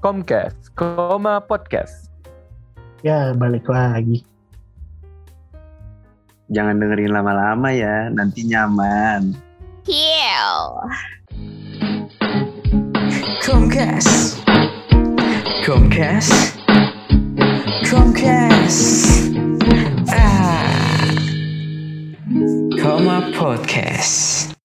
Comcast, 0.00 0.72
Koma 0.72 1.44
Podcast. 1.44 2.08
Ya, 3.04 3.36
balik 3.36 3.68
lagi. 3.68 4.24
Jangan 6.48 6.80
dengerin 6.80 7.12
lama-lama 7.12 7.68
ya, 7.68 8.08
nanti 8.08 8.48
nyaman. 8.48 9.36
Kill. 9.84 10.60
Comcast. 13.44 14.40
Comcast. 15.68 16.56
Comcast. 17.84 18.80
Ah. 20.08 20.64
Koma 22.80 23.28
Podcast. 23.36 24.56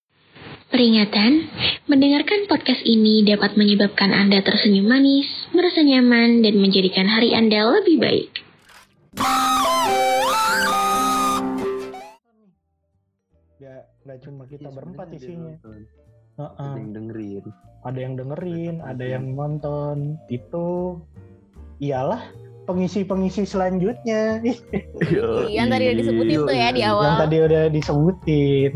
Peringatan, 0.76 1.48
mendengarkan 1.88 2.52
podcast 2.52 2.84
ini 2.84 3.24
dapat 3.24 3.56
menyebabkan 3.56 4.12
Anda 4.12 4.44
tersenyum 4.44 4.92
manis, 4.92 5.24
merasa 5.56 5.80
nyaman, 5.80 6.44
dan 6.44 6.60
menjadikan 6.60 7.08
hari 7.08 7.32
Anda 7.32 7.64
lebih 7.80 7.96
baik. 7.96 8.44
Ya, 13.56 13.88
nggak 14.04 14.20
cuma 14.28 14.44
kita 14.52 14.68
Iya, 14.68 14.76
berempat 14.76 15.08
isinya. 15.16 15.56
nonton, 15.56 15.80
Heeh. 16.36 16.60
Ada 16.60 16.76
yang 16.76 16.92
dengerin. 16.92 17.44
Ada 17.88 18.00
yang 18.04 18.14
dengerin, 18.20 18.76
Ada 18.76 18.92
ada 18.92 19.06
yang 19.08 19.26
nonton. 19.32 19.98
Itu 20.28 20.66
ialah 21.80 22.20
pengisi-pengisi 22.68 23.48
selanjutnya 23.48 24.44
Iya, 24.44 25.28
yang 25.48 25.72
tadi 25.72 25.88
udah 25.88 25.98
disebutin 26.04 26.40
tuh 26.44 26.52
ya 26.52 26.68
di 26.76 26.82
Iya. 26.84 26.92
awal. 26.92 27.06
yang 27.08 27.20
tadi 27.24 27.38
udah 27.40 27.64
disebutin. 27.72 28.74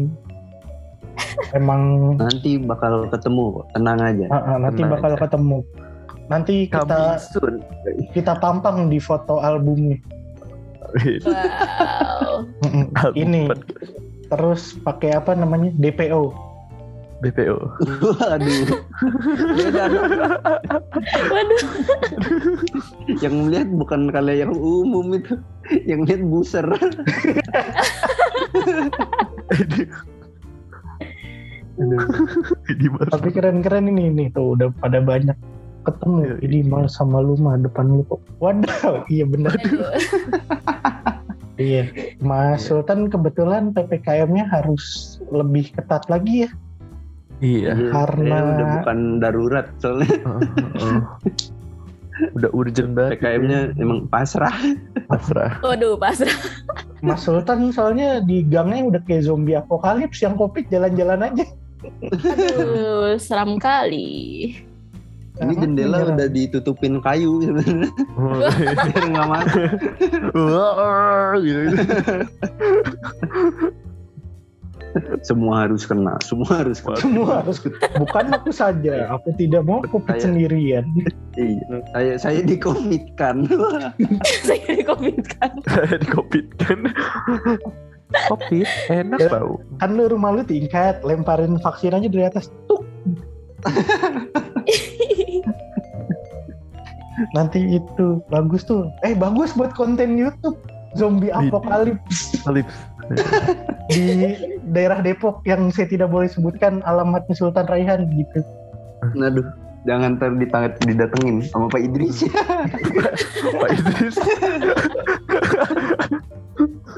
Emang 1.51 2.15
Nanti 2.17 2.57
bakal 2.59 3.09
ketemu 3.09 3.61
kok, 3.61 3.65
tenang 3.73 3.99
aja. 3.99 4.25
heeh, 4.27 4.55
nanti 4.59 4.81
Tenang 4.81 4.93
bakal 4.97 5.11
aja. 5.13 5.19
ketemu. 5.25 5.57
Nanti 6.29 6.55
kita 6.69 7.01
kita 8.13 8.33
tampang 8.37 8.87
di 8.87 8.99
foto 9.01 9.41
albumnya. 9.41 9.97
Wow. 11.25 12.45
Ini 13.13 13.49
terus 14.29 14.77
pakai 14.81 15.17
apa 15.17 15.33
namanya 15.33 15.73
DPO. 15.77 16.49
BPO. 17.19 17.57
Waduh. 18.15 18.79
Yang 23.19 23.33
melihat 23.35 23.67
bukan 23.75 24.07
kalian 24.07 24.47
yang 24.47 24.53
umum 24.55 25.11
itu. 25.13 25.35
Yang 25.83 25.99
lihat 26.07 26.21
buser. 26.25 26.63
Tapi 33.15 33.29
keren-keren 33.31 33.87
ini 33.87 34.11
nih 34.11 34.27
tuh 34.31 34.59
udah 34.59 34.69
pada 34.77 34.99
banyak 34.99 35.35
ketemu. 35.81 36.19
Iya, 36.21 36.35
Ini 36.43 36.57
mal 36.67 36.85
sama 36.85 37.19
lu 37.19 37.35
mah 37.35 37.55
depan 37.55 37.87
lu 37.89 38.03
kok. 38.05 38.19
Waduh, 38.37 39.03
iya 39.13 39.23
bener. 39.23 39.55
Aduh. 39.55 39.79
Iya, 41.59 41.91
Mas 42.23 42.71
Sultan 42.71 43.11
kebetulan 43.11 43.75
PPKM-nya 43.75 44.47
harus 44.47 45.19
lebih 45.27 45.75
ketat 45.75 46.07
lagi 46.07 46.47
ya. 46.47 46.49
Iya. 47.43 47.75
Karena- 47.91 48.39
Eh, 48.39 48.51
udah 48.55 48.67
bukan 48.79 48.97
darurat 49.19 49.67
soalnya 49.75 50.07
Heeh, 50.23 50.39
heeh. 50.79 50.99
Udah 52.31 52.49
urgent 52.55 52.95
banget. 52.95 53.19
PKM-nya 53.19 53.75
emang 53.75 54.07
pasrah. 54.07 54.55
pasrah. 55.11 55.59
Waduh, 55.59 55.99
pasrah. 55.99 56.31
Mas 57.03 57.27
Sultan 57.27 57.75
soalnya 57.75 58.23
di 58.23 58.39
gangnya 58.47 58.95
udah 58.95 59.01
kayak 59.03 59.27
zombie 59.27 59.59
apokalips 59.59 60.23
yang 60.23 60.39
covid 60.39 60.63
jalan-jalan 60.71 61.27
aja. 61.27 61.43
Aduh, 61.81 63.15
seram 63.15 63.55
kali. 63.55 64.55
Ini 65.39 65.55
jendela 65.55 66.03
menyerang. 66.03 66.19
udah 66.19 66.27
ditutupin 66.35 66.93
kayu 66.99 67.39
sebenarnya 67.39 67.87
biar 68.91 69.03
nggak 69.07 69.27
masuk. 69.31 69.71
Gitu. 71.39 71.75
Semua 75.21 75.63
harus 75.63 75.85
kena, 75.85 76.17
semua 76.25 76.65
harus 76.65 76.81
kena. 76.81 76.97
semua 76.97 77.45
harus 77.45 77.61
bukan 77.95 78.25
aku 78.33 78.49
saja, 78.49 79.05
aku 79.13 79.31
tidak 79.37 79.63
mau 79.63 79.79
covid 79.85 80.17
Saya- 80.17 80.25
sendirian. 80.27 80.83
Iya, 81.37 81.77
saya 81.93 82.13
saya 82.19 82.39
dikomitkan. 82.43 83.47
Saya 84.49 84.65
dikomitkan. 84.75 85.51
Saya 85.63 85.95
di 86.03 86.09
covid 88.27 88.65
enak 88.89 89.19
Ya. 89.19 89.29
tau. 89.29 89.61
Kan 89.77 89.93
lu 89.93 90.09
rumah 90.09 90.33
lu 90.33 90.41
tingkat, 90.41 91.01
lemparin 91.01 91.61
vaksin 91.61 91.93
aja 91.93 92.09
dari 92.09 92.25
atas. 92.25 92.49
Tuh, 92.65 92.81
nanti 97.35 97.77
itu 97.77 98.23
bagus 98.27 98.63
tuh. 98.63 98.89
Eh 99.03 99.13
bagus 99.13 99.53
buat 99.53 99.73
konten 99.73 100.17
YouTube. 100.17 100.57
Zombie 100.97 101.29
apokalips 101.29 102.33
Lips. 102.49 102.73
di 103.93 104.33
daerah 104.65 105.05
Depok 105.05 105.45
yang 105.45 105.69
saya 105.69 105.85
tidak 105.85 106.09
boleh 106.09 106.25
sebutkan 106.25 106.81
alamatnya 106.81 107.37
Sultan 107.37 107.69
Raihan 107.69 108.09
gitu. 108.09 108.41
Aduh, 109.15 109.45
jangan 109.85 110.17
ntar 110.17 110.33
ditang- 110.33 110.81
didatengin 110.81 111.45
sama 111.45 111.69
Pak 111.69 111.81
Idris. 111.85 112.25
Pak 113.61 113.69
Idris. 113.69 114.17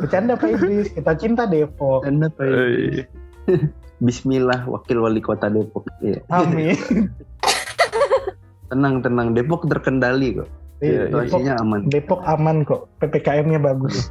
Bercanda 0.01 0.33
Pak 0.33 0.49
Idris, 0.57 0.89
kita 0.97 1.13
cinta 1.13 1.45
Depok. 1.45 2.01
Anda 2.09 2.33
Pak 2.33 2.41
Idris. 2.41 3.05
Bismillah, 4.05 4.65
Wakil 4.65 4.97
Wali 4.97 5.21
Kota 5.21 5.45
Depok. 5.45 5.85
Iya. 6.01 6.25
Amin. 6.33 6.73
Tenang, 8.73 9.03
tenang. 9.05 9.37
Depok 9.37 9.69
terkendali 9.69 10.41
kok. 10.41 10.49
Iya, 10.81 11.05
Depok, 11.05 11.29
Situasinya 11.29 11.53
aman. 11.61 11.79
Depok 11.91 12.23
aman 12.25 12.65
kok, 12.65 12.89
PPKM-nya 12.97 13.61
bagus. 13.61 14.09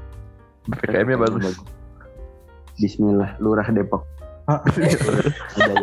PPKM-nya 0.71 1.19
bagus. 1.19 1.59
Bismillah, 2.79 3.34
Lurah 3.43 3.67
Depok. 3.73 4.06
Ah. 4.47 4.62
Ada 5.59 5.73
ya. 5.75 5.83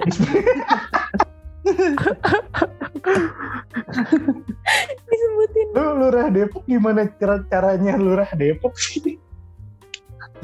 Disebutin. 5.09 5.67
Lu 5.75 5.85
lurah 5.99 6.27
Depok 6.31 6.63
gimana 6.63 7.11
cara 7.19 7.43
caranya 7.49 7.99
lurah 7.99 8.29
Depok 8.37 8.77
sih? 8.79 9.19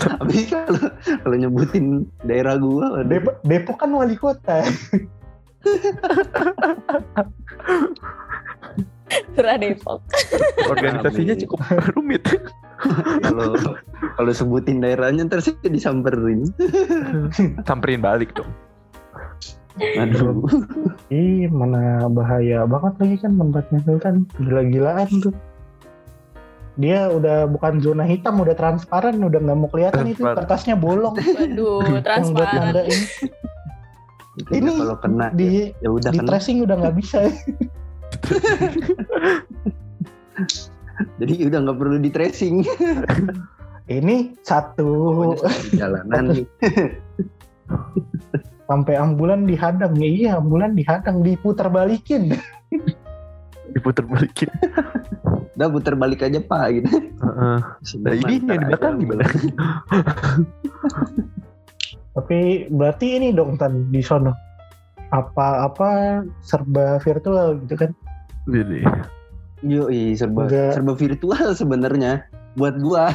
Tapi 0.02 0.38
kalau 0.50 0.90
kalau 1.24 1.36
nyebutin 1.38 2.10
daerah 2.26 2.58
gua, 2.58 3.02
waduh. 3.02 3.22
Depok, 3.46 3.78
kan 3.78 3.94
wali 3.94 4.18
kota. 4.18 4.66
Surah 9.38 9.58
Depok. 9.62 10.02
Organisasinya 10.70 11.36
cukup 11.46 11.60
rumit. 11.94 12.26
kalau 13.24 13.56
kalau 14.18 14.32
sebutin 14.34 14.82
daerahnya 14.84 15.30
ntar 15.30 15.40
saya 15.40 15.56
disamperin. 15.70 16.50
Samperin 17.64 18.02
balik 18.02 18.34
dong. 18.36 18.50
Aduh. 19.78 20.46
Ih, 21.10 21.50
mana 21.50 22.06
bahaya 22.10 22.66
banget 22.70 22.94
lagi 23.02 23.18
kan 23.26 23.34
tempatnya 23.38 23.80
Sultan. 23.86 24.16
Gila-gilaan 24.38 25.10
tuh. 25.22 25.34
Dia 26.74 27.06
udah 27.14 27.46
bukan 27.46 27.86
zona 27.86 28.02
hitam, 28.02 28.42
udah 28.42 28.58
transparan, 28.58 29.22
udah 29.22 29.40
nggak 29.40 29.58
mau 29.58 29.70
kelihatan 29.70 30.10
itu 30.10 30.26
kertasnya 30.26 30.74
bolong. 30.74 31.14
Waduh, 31.18 31.86
buat 31.86 32.02
transparan. 32.02 32.74
Ini 34.34 34.50
Ini 34.50 34.82
kalau 34.82 34.98
kena 34.98 35.30
Di 35.30 35.70
ya 35.78 35.94
udah 35.94 36.10
di 36.10 36.18
kena. 36.18 36.30
tracing 36.34 36.66
udah 36.66 36.76
nggak 36.82 36.96
bisa. 36.98 37.20
Jadi 41.22 41.34
udah 41.46 41.60
nggak 41.62 41.78
perlu 41.78 42.02
di 42.02 42.10
tracing. 42.10 42.66
Ini 43.86 44.34
satu 44.42 44.90
di 45.70 45.78
jalanan 45.78 46.34
nih. 46.34 46.50
sampai 48.70 48.98
ambulan 48.98 49.46
dihadang. 49.46 49.94
Ya, 50.02 50.10
iya, 50.10 50.32
ambulan 50.40 50.74
dihadang, 50.74 51.22
diputar 51.22 51.70
balikin. 51.70 52.34
Diputer 53.74 54.06
balikin. 54.08 54.50
Udah 55.54 55.68
putar 55.70 55.94
balik 55.94 56.26
aja 56.26 56.42
pak 56.42 56.66
gitu. 56.74 56.90
Heeh. 56.90 57.58
Nah, 58.02 58.14
ini 58.14 58.34
yang 58.42 58.58
di 58.58 58.66
belakang 58.68 58.94
gimana? 58.98 59.24
Tapi 62.18 62.70
berarti 62.70 63.08
ini 63.18 63.28
dong 63.34 63.58
Tan 63.58 63.90
di 63.90 64.02
sono. 64.02 64.34
Apa-apa 65.14 66.22
serba 66.42 66.98
virtual 66.98 67.62
gitu 67.66 67.86
kan. 67.86 67.92
Ini. 68.50 68.82
Yo, 69.62 69.88
serba 70.18 70.50
Enggak. 70.50 70.74
serba 70.74 70.94
virtual 70.98 71.48
sebenarnya. 71.54 72.26
Buat 72.54 72.78
gua, 72.86 73.10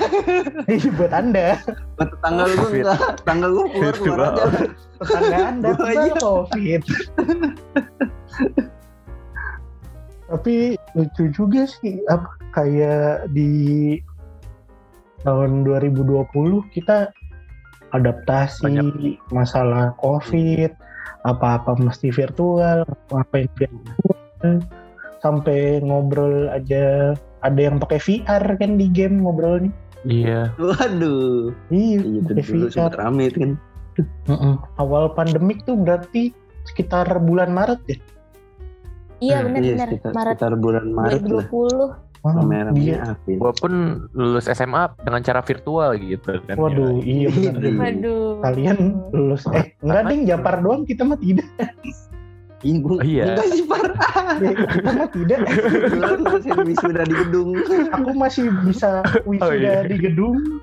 Ini 0.66 0.90
buat 0.98 1.14
Anda. 1.14 1.62
buat 1.94 2.10
gua 2.18 2.42
Vir- 2.74 2.82
enggak, 2.90 3.22
tanggal 3.22 3.50
gua 3.54 3.66
keluar 3.70 3.94
keluar 3.94 4.20
aja. 4.34 4.44
Tetangga 4.98 5.38
Anda 5.46 5.68
Gua 5.78 5.86
aja. 5.94 6.10
COVID. 6.18 6.82
Tapi 10.28 10.76
lucu 10.92 11.24
juga 11.32 11.64
sih 11.64 12.04
apa 12.08 12.28
kayak 12.52 13.32
di 13.32 13.96
tahun 15.24 15.64
2020 15.64 16.28
kita 16.76 17.08
adaptasi 17.96 19.16
masalah 19.32 19.96
COVID, 19.96 20.70
apa-apa 21.24 21.80
mesti 21.80 22.12
virtual, 22.12 22.84
apa 23.12 23.34
yang 23.34 23.52
virtual. 23.56 24.16
sampai 25.18 25.82
ngobrol 25.82 26.46
aja 26.54 27.10
ada 27.42 27.58
yang 27.58 27.82
pakai 27.82 27.98
VR 27.98 28.54
kan 28.54 28.78
di 28.78 28.86
game 28.86 29.26
ngobrolnya. 29.26 29.74
Iya. 30.06 30.54
Waduh. 30.62 31.50
Iya, 31.74 31.98
Iya 32.06 32.18
itu 32.22 32.32
dulu 32.38 32.66
VR. 32.70 32.70
sempat 32.70 32.94
rame 33.02 33.22
itu 33.26 33.38
kan. 33.42 33.52
Mm-mm. 34.30 34.54
Awal 34.78 35.10
pandemik 35.18 35.66
tuh 35.66 35.74
berarti 35.74 36.30
sekitar 36.70 37.10
bulan 37.18 37.50
Maret 37.50 37.82
ya. 37.90 37.98
Iya 39.18 39.20
Iya, 39.20 39.36
benar-benar 39.46 39.88
sekitar, 39.90 40.12
Maret 40.14 40.34
sekitar 40.38 40.52
bulan 40.56 40.84
Maret 40.94 41.22
lah. 41.26 41.46
2020. 41.50 42.06
Wah, 42.18 42.34
Rame-ramenya 42.34 42.82
iya. 42.98 43.14
April. 43.14 43.38
Gua 43.38 43.54
pun 43.54 43.72
lulus 44.10 44.50
SMA 44.50 44.90
dengan 45.06 45.22
cara 45.22 45.38
virtual 45.38 45.94
gitu 45.96 46.42
kan. 46.46 46.56
Waduh, 46.58 46.98
iya 47.00 47.30
benar. 47.30 47.62
Iya. 47.62 47.78
Waduh. 47.78 48.42
Kalian 48.42 48.78
lulus 49.14 49.46
eh 49.54 49.70
enggak 49.82 50.02
ding 50.10 50.26
Japar 50.26 50.58
doang 50.58 50.82
kita 50.82 51.06
mah 51.06 51.18
tidak. 51.18 51.46
Iya, 52.58 52.74
gua, 52.82 52.98
Oh, 52.98 53.06
iya. 53.06 53.24
enggak 53.38 53.46
sih 53.54 53.62
par. 53.70 53.86
Ya, 54.42 54.50
kita 54.50 54.90
mah 54.90 55.08
tidak. 55.14 55.38
Kebetulan 55.46 56.18
ngerasain 56.18 56.58
wisuda 56.66 57.02
di 57.06 57.14
gedung. 57.22 57.48
Aku 57.94 58.10
masih 58.18 58.50
bisa 58.66 58.90
wisuda 59.22 59.46
Oh, 59.46 59.54
iya. 59.54 59.86
di 59.86 59.94
gedung 59.94 60.58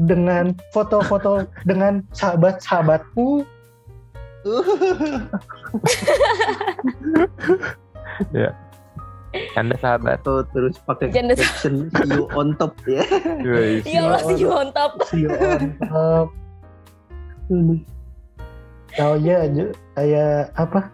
dengan 0.00 0.56
foto-foto 0.72 1.44
dengan 1.68 2.00
sahabat-sahabatku. 2.16 3.44
Anda 9.58 9.74
sahabat. 9.82 10.22
Atau 10.22 10.46
terus 10.54 10.78
pakai 10.82 11.10
Janda- 11.10 11.34
caption 11.34 11.90
see 11.90 12.06
you 12.14 12.30
on 12.38 12.54
top 12.54 12.74
ya. 12.86 13.02
Iya 13.82 14.00
Allah 14.06 14.20
sih 14.22 14.46
mantap. 14.46 14.92
See 15.10 15.26
you 15.26 15.30
on 15.34 15.74
top. 15.82 16.28
Oh 18.94 19.18
iya, 19.18 19.50
j- 19.50 19.74
kayak 19.98 20.54
apa? 20.54 20.86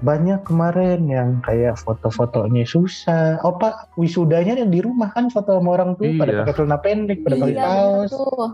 Banyak 0.00 0.42
kemarin 0.48 1.06
yang 1.06 1.38
kayak 1.44 1.76
foto-fotonya 1.78 2.64
susah. 2.66 3.36
Oh 3.44 3.54
pak, 3.54 3.92
wisudanya 3.94 4.56
yang 4.58 4.72
di 4.72 4.80
rumah 4.80 5.12
kan 5.12 5.28
foto 5.30 5.60
sama 5.60 5.76
orang 5.76 5.94
tuh 5.94 6.10
pada 6.16 6.32
Iya. 6.34 6.38
pakai 6.42 6.54
celana 6.56 6.78
pendek, 6.80 7.18
pada 7.22 7.36
pakai 7.36 7.52
Iya 7.52 7.62
kaos, 7.62 8.10
tuh. 8.10 8.48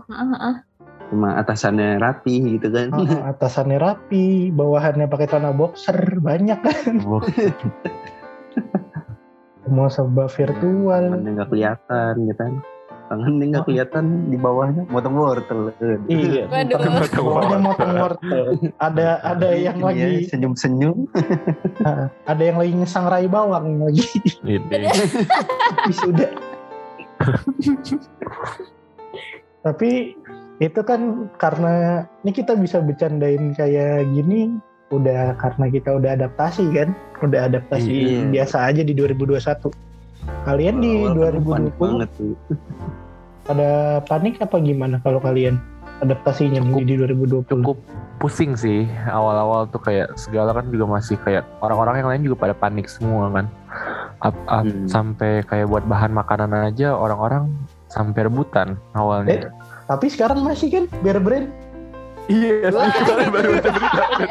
Cuma 1.07 1.39
atasannya 1.39 2.03
rapi 2.03 2.59
gitu 2.59 2.67
kan. 2.67 2.91
Ah, 2.91 3.31
atasannya 3.31 3.79
rapi, 3.79 4.51
bawahannya 4.51 5.07
pakai 5.07 5.27
celana 5.31 5.55
boxer, 5.55 5.95
banyak 6.19 6.59
kan. 6.59 6.93
Oh, 7.07 7.23
Semua 9.63 9.87
serba 9.95 10.27
virtual. 10.27 11.03
Tangannya 11.07 11.31
nggak 11.39 11.49
kelihatan 11.49 12.13
gitu 12.27 12.35
kan. 12.43 12.53
Tangannya 13.07 13.45
nggak 13.55 13.63
kelihatan 13.63 14.05
di 14.27 14.35
bawahnya 14.35 14.83
motong 14.91 15.15
wortel. 15.15 15.71
Iya. 16.11 16.43
Motong 17.63 17.93
wortel. 17.95 18.59
Ada 18.83 19.23
ada 19.23 19.49
yang 19.55 19.79
lagi 19.79 20.27
Iya, 20.27 20.35
senyum-senyum. 20.35 21.07
ah, 21.87 22.11
ada 22.27 22.43
yang 22.43 22.59
lagi 22.59 22.75
ngesangrai 22.75 23.31
bawang 23.31 23.79
lagi 23.79 24.03
wisuda. 25.87 26.27
Tapi 29.63 30.15
itu 30.57 30.81
kan 30.81 31.01
karena 31.37 31.73
ini 32.21 32.31
kita 32.31 32.53
bisa 32.53 32.81
bercandain 32.81 33.53
kayak 33.53 34.09
gini 34.09 34.57
udah 34.87 35.35
karena 35.35 35.65
kita 35.67 35.89
udah 35.93 36.15
adaptasi 36.15 36.63
kan, 36.71 36.95
udah 37.19 37.45
adaptasi 37.45 37.91
Iya. 37.91 38.21
biasa 38.31 38.57
aja 38.65 38.81
di 38.81 38.93
2021. 38.93 39.69
Kalian 40.43 40.79
di 40.79 40.91
Awal-awal 40.97 41.27
kan 41.35 41.43
panik 41.45 41.73
2020 41.75 41.83
banget 41.83 42.09
tuh. 42.15 42.33
ada 43.51 43.71
panik 44.03 44.39
apa 44.39 44.55
gimana 44.57 44.95
kalau 44.97 45.19
kalian 45.19 45.59
adaptasinya 45.99 46.59
Cukup- 46.61 46.83
di 46.83 46.95
2020? 46.95 47.63
Cukup 47.63 47.77
pusing 48.17 48.55
sih 48.55 48.87
awal-awal 49.05 49.67
tuh 49.67 49.77
kayak 49.79 50.15
segala 50.15 50.49
kan 50.51 50.67
juga 50.67 50.89
masih 50.89 51.21
kayak 51.21 51.45
orang-orang 51.59 51.95
yang 51.97 52.09
lain 52.09 52.21
juga 52.25 52.49
pada 52.49 52.55
panik 52.55 52.87
semua 52.87 53.29
kan. 53.29 53.45
Ap- 54.19 54.47
ap- 54.47 54.65
Hmm. 54.65 54.87
Sampai 54.89 55.43
kayak 55.43 55.67
buat 55.67 55.85
bahan 55.85 56.09
makanan 56.11 56.49
aja 56.65 56.91
orang-orang 56.91 57.51
sampai 57.87 58.25
rebutan 58.25 58.73
awalnya. 58.91 59.51
Tapi 59.87 60.05
sekarang 60.11 60.43
masih 60.43 60.67
kan 60.69 60.83
biar 61.01 61.17
brand 61.23 61.47
Iya, 62.27 62.75
baru 63.31 63.31
berita. 63.55 63.71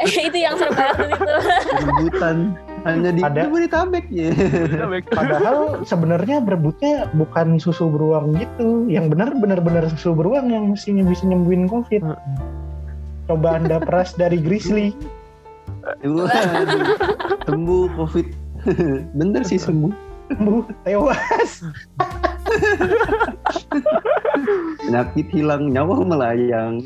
itu 0.05 0.37
yang 0.37 0.53
seru 0.53 0.69
banget 0.69 1.09
itu. 1.17 1.33
Rebutan 1.81 2.37
hanya 2.85 3.09
di 3.09 3.21
Ada. 3.25 3.49
Jabodetabek 3.49 4.05
ya. 4.13 4.29
Padahal 5.17 5.81
sebenarnya 5.81 6.37
berebutnya 6.45 7.09
bukan 7.17 7.57
susu 7.57 7.89
beruang 7.89 8.37
gitu. 8.37 8.85
Yang 8.85 9.17
benar 9.17 9.33
benar-benar 9.33 9.89
susu 9.89 10.13
beruang 10.13 10.53
yang 10.53 10.69
mestinya 10.69 11.01
bisa 11.09 11.25
nyembuhin 11.25 11.65
COVID. 11.65 12.05
Coba 13.25 13.57
anda 13.57 13.81
peras 13.81 14.13
dari 14.13 14.37
Grizzly. 14.37 14.93
Sembuh 17.49 17.83
covid. 17.97 18.27
Bener 19.17 19.41
sih 19.41 19.57
sembuh. 19.57 20.06
Sembuh, 20.27 20.63
tewas. 20.83 21.51
Penyakit 24.83 25.27
hilang, 25.31 25.71
nyawa 25.71 25.95
melayang. 26.03 26.83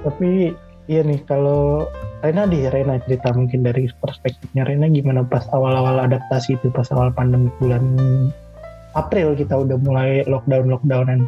Tapi 0.00 0.54
iya 0.88 1.04
nih 1.04 1.20
kalau 1.28 1.86
Rena 2.20 2.44
di 2.48 2.64
Rena 2.68 3.00
cerita 3.04 3.32
mungkin 3.32 3.64
dari 3.64 3.88
perspektifnya 4.00 4.64
Rena 4.68 4.88
gimana 4.88 5.24
pas 5.24 5.44
awal-awal 5.52 6.04
adaptasi 6.08 6.56
itu 6.56 6.68
pas 6.72 6.88
awal 6.92 7.12
pandemi 7.12 7.48
bulan 7.60 7.84
April 8.98 9.38
kita 9.38 9.54
udah 9.54 9.76
mulai 9.80 10.24
lockdown 10.26 10.68
lockdownan. 10.68 11.20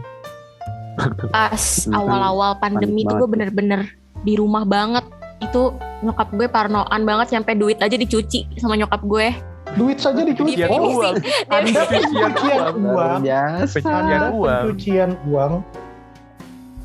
Pas 1.32 1.88
awal-awal 1.94 2.58
pandemi 2.60 3.06
itu 3.06 3.12
gue 3.16 3.28
bener-bener 3.28 3.88
di 4.26 4.36
rumah 4.36 4.68
banget. 4.68 5.04
Itu 5.42 5.74
nyokap 6.00 6.28
gue 6.32 6.46
parnoan 6.46 7.02
banget 7.02 7.34
sampai 7.34 7.54
duit 7.54 7.78
aja 7.78 7.94
dicuci 7.94 8.46
sama 8.56 8.78
nyokap 8.78 9.02
gue. 9.02 9.34
Duit 9.72 9.98
saja 9.98 10.20
dicuci. 10.20 10.60
Iya, 10.60 10.68
Oh, 10.68 11.00
uang. 11.00 11.16
Anda 11.48 11.80
Pencucian 11.88 12.32
uang. 12.76 13.18
Pencucian 13.24 14.22
uang. 14.30 14.62
pencucian 14.68 15.10
uang. 15.26 15.52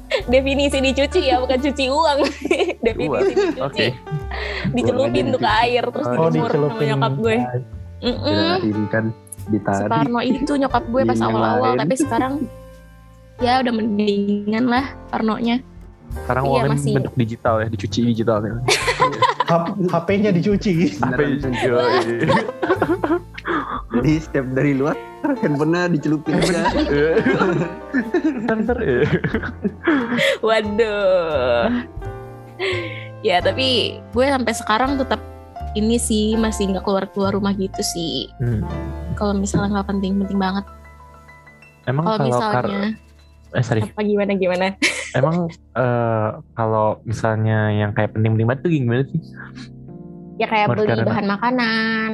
Definisi 0.07 0.79
dicuci 0.79 1.19
ya, 1.27 1.35
bukan 1.37 1.59
cuci 1.59 1.85
uang. 1.91 2.17
Definisi 2.85 3.31
dicuci. 3.35 3.59
Oke. 3.59 3.85
Dicelupin 4.71 5.35
tuh 5.35 5.39
ke 5.39 5.49
air 5.67 5.83
terus 5.83 6.05
Oh, 6.07 6.31
dijemur 6.31 6.51
sama 6.51 6.81
nyokap 6.81 7.13
gue. 7.19 7.35
Kirain 7.97 8.83
kan 8.87 9.05
ditarik. 9.47 9.83
Separno 9.83 10.19
itu 10.21 10.53
nyokap 10.55 10.83
gue 10.87 11.01
pas 11.03 11.19
awal-awal, 11.19 11.71
tapi 11.75 11.93
sekarang 11.95 12.33
ya 13.37 13.59
udah 13.61 13.73
mendingan 13.73 14.65
lah 14.65 14.85
Parnonya. 15.11 15.59
Sekarang 16.13 16.43
Iya, 16.43 16.51
uangnya 16.51 16.71
masih- 16.75 16.95
bentuk 16.95 17.15
digital 17.15 17.55
ya, 17.59 17.67
dicuci 17.67 17.99
digital 18.05 18.39
ya. 18.43 18.55
HP-nya 19.95 20.31
dicuci. 20.31 20.71
Beneran. 20.97 21.39
yoi. 21.55 22.03
Jadi 23.97 24.11
setiap 24.19 24.45
dari 24.51 24.75
luar 24.75 24.95
handphonenya 25.23 25.87
dicelupin 25.89 26.35
aja. 26.37 26.67
Ntar 28.45 28.77
ya. 28.77 28.99
Waduh. 30.41 31.71
ya 33.21 33.37
tapi 33.39 33.97
gue 34.11 34.25
sampai 34.25 34.53
sekarang 34.53 34.91
tetap 34.97 35.21
ini 35.73 35.97
sih 35.97 36.33
masih 36.35 36.73
nggak 36.73 36.83
keluar 36.83 37.05
keluar 37.11 37.31
rumah 37.31 37.53
gitu 37.53 37.79
sih. 37.81 38.27
Hmm. 38.37 38.61
Kalau 39.15 39.33
misalnya 39.33 39.79
nggak 39.79 39.89
penting-penting 39.89 40.37
banget. 40.37 40.65
Emang 41.87 42.03
Kalau 42.03 42.19
misalnya 42.21 42.99
eh 43.49 43.63
sorry. 43.63 43.81
apa 43.81 44.01
gimana 44.01 44.31
gimana? 44.33 44.65
Emang 45.11 45.47
eh, 45.73 46.29
kalau 46.53 46.99
misalnya 47.03 47.71
yang 47.71 47.91
kayak 47.91 48.11
penting-penting 48.11 48.47
banget 48.47 48.61
tuh 48.61 48.71
gimana 48.71 49.03
sih? 49.05 49.21
Ya 50.37 50.45
kayak 50.45 50.67
Menurut 50.69 50.83
beli 50.83 50.91
Karena. 50.93 51.07
bahan 51.07 51.27
makanan. 51.27 52.11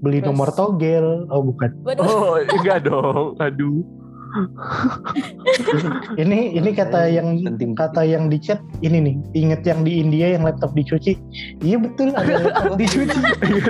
Beli 0.00 0.18
Terus- 0.18 0.28
nomor 0.32 0.48
togel. 0.50 1.06
Oh 1.28 1.42
bukan. 1.42 1.70
Waduh. 1.84 2.02
Oh, 2.02 2.34
enggak 2.40 2.78
dong. 2.82 3.36
Aduh. 3.38 3.84
Ini 6.22 6.54
ini 6.54 6.70
kata 6.70 7.10
yang 7.10 7.40
Penting. 7.42 7.72
kata 7.74 8.02
yang 8.02 8.30
di 8.30 8.38
chat 8.38 8.60
ini 8.80 8.98
nih. 9.02 9.14
Ingat 9.36 9.62
yang 9.66 9.80
di 9.82 9.98
India 9.98 10.34
yang 10.34 10.46
laptop 10.46 10.70
dicuci. 10.72 11.18
Iya 11.60 11.76
betul 11.80 12.14
ada 12.14 12.38
laptop 12.40 12.74
dicuci. 12.78 13.18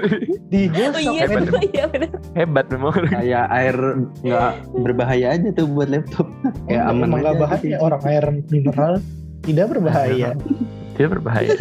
Digosok. 0.52 0.94
Oh 0.96 1.02
iya, 1.02 1.24
bener, 1.26 1.52
iya 1.70 1.84
bener. 1.86 2.10
Hebat 2.34 2.66
memang. 2.68 2.94
Kayak 3.08 3.44
air 3.50 3.76
nggak 4.20 4.52
berbahaya 4.76 5.26
aja 5.36 5.48
tuh 5.54 5.66
buat 5.68 5.88
laptop. 5.88 6.26
Kayak 6.66 6.84
aman 6.88 7.06
Emang 7.08 7.20
nggak 7.22 7.34
aja 7.34 7.40
bahaya 7.40 7.62
gitu. 7.64 7.80
orang 7.80 8.02
air 8.04 8.24
mineral 8.50 8.92
tidak 9.40 9.66
berbahaya. 9.72 10.28
Dia 11.00 11.06
berbahaya. 11.08 11.56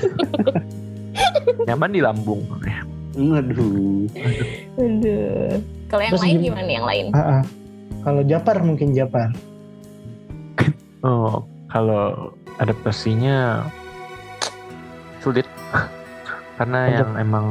Nyaman 1.64 1.90
di 1.96 2.02
lambung. 2.04 2.44
Aduh. 3.16 4.08
Aduh. 4.76 5.56
Kalau 5.90 6.02
yang 6.06 6.14
Terus 6.14 6.24
lain 6.24 6.38
gimana? 6.44 6.70
yang 6.70 6.86
lain? 6.86 7.06
Ah, 7.12 7.20
ah. 7.20 7.42
Kalau 8.00 8.22
Japar 8.24 8.62
mungkin 8.62 8.92
Japar. 8.92 9.30
Oh, 11.00 11.48
kalau 11.72 12.36
adaptasinya 12.60 13.64
sulit 15.20 15.48
karena 16.60 16.80
Untuk- 16.84 16.92
yang 16.92 17.12
emang 17.16 17.46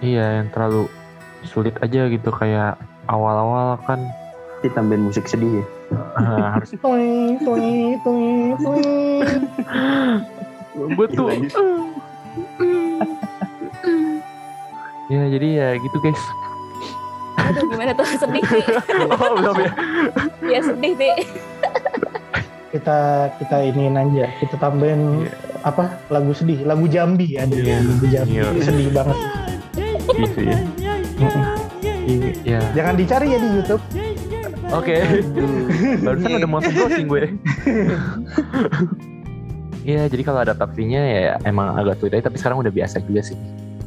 iya 0.00 0.40
yang 0.40 0.48
terlalu 0.48 0.88
sulit 1.44 1.76
aja 1.78 2.08
gitu 2.08 2.32
kayak 2.32 2.80
awal-awal 3.06 3.76
kan 3.84 4.00
Ditambahin 4.64 5.04
musik 5.04 5.28
sedih 5.28 5.60
ya. 5.60 5.64
ah, 6.16 6.56
harus 6.56 6.72
Toing, 6.80 7.36
toing, 7.38 8.00
toing, 8.00 8.40
toing. 8.56 9.28
gue 10.88 11.06
tuh 11.12 11.24
Lanjut. 11.28 11.52
Ya 15.06 15.22
jadi 15.28 15.48
ya 15.52 15.68
gitu 15.76 15.96
guys. 16.00 16.22
Aduh 17.46 17.62
gimana 17.70 17.92
tuh 17.92 18.06
sedih 18.10 18.44
nih. 18.44 18.64
Oh 19.16 19.30
belum 19.36 19.56
ya. 19.60 19.70
ya 20.42 20.60
sedih 20.62 20.92
nih. 20.94 21.14
Kita 22.74 22.98
kita 23.38 23.56
iniin 23.64 23.96
aja, 23.96 24.26
kita 24.38 24.56
tambahin 24.58 25.24
Iya. 25.24 25.32
apa 25.64 25.82
lagu 26.10 26.30
sedih, 26.30 26.60
lagu 26.62 26.84
Jambi 26.86 27.38
ada 27.38 27.54
Iya. 27.54 27.80
lagu 27.80 28.06
Jambi 28.06 28.36
Iya. 28.36 28.46
sedih 28.60 28.88
banget. 28.92 29.18
Gitu 30.12 30.40
ya. 30.42 30.58
Iya. 32.44 32.60
Jangan 32.74 32.94
dicari 32.94 33.26
ya 33.32 33.38
di 33.38 33.48
YouTube. 33.54 33.82
Oke. 34.70 34.96
Barusan 36.02 36.30
udah 36.36 36.48
mau 36.50 36.60
browsing 36.60 37.06
gue. 37.06 37.22
Iya, 39.86 40.10
jadi 40.10 40.26
kalau 40.26 40.42
adaptasinya 40.42 40.98
ya 40.98 41.38
emang 41.46 41.70
agak 41.78 42.02
sulit 42.02 42.18
tapi 42.18 42.34
sekarang 42.42 42.58
udah 42.58 42.74
biasa 42.74 42.98
juga 43.06 43.22
sih. 43.22 43.38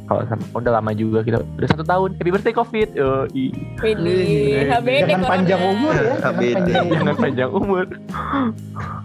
Kalau 0.10 0.26
sama- 0.26 0.50
udah 0.56 0.72
lama 0.74 0.92
juga 0.92 1.22
kita 1.22 1.38
udah 1.38 1.70
satu 1.70 1.86
tahun. 1.86 2.18
Happy 2.18 2.32
birthday 2.34 2.50
COVID. 2.52 2.90
Oh, 2.98 3.30
i- 3.32 3.54
Ini 3.80 4.18
HBD 4.66 5.06
Jangan 5.08 5.30
panjang 5.30 5.62
umur 5.62 5.94
ya. 5.94 6.02
Jangan 6.02 6.22
HBD. 6.26 6.50
panjang 6.52 6.82
umur. 6.82 6.96
jangan 6.98 7.16
panjang 7.16 7.52
umur. 7.54 7.86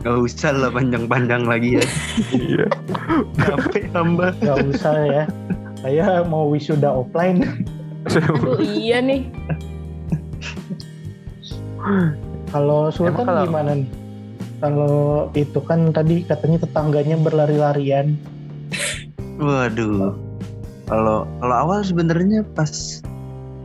Gak 0.00 0.16
usah 0.18 0.52
lah 0.54 0.70
panjang-panjang 0.73 1.42
lagi 1.44 1.70
ya. 1.76 1.84
Iya. 2.32 2.66
Capek 3.38 3.84
hamba. 3.92 4.32
Gak 4.40 4.58
usah 4.66 4.96
ya. 5.04 5.23
Saya 5.78 6.25
mau 6.25 6.49
wisuda 6.49 6.88
offline. 6.88 7.44
Aduh 8.06 8.56
iya 8.58 9.00
nih. 9.00 9.28
Kalau 12.49 12.88
Sultan 12.88 13.28
kalau- 13.28 13.44
gimana 13.44 13.76
nih? 13.76 13.88
Kalau 14.56 14.96
itu 15.32 15.61
kan 15.61 15.92
tadi 15.92 16.25
katanya 16.25 16.64
tetangganya 16.64 17.20
berlari-larian. 17.20 18.16
Waduh. 19.37 20.16
Kalau 20.84 21.24
kalau 21.38 21.54
awal 21.56 21.80
sebenarnya 21.80 22.44
pas 22.52 23.00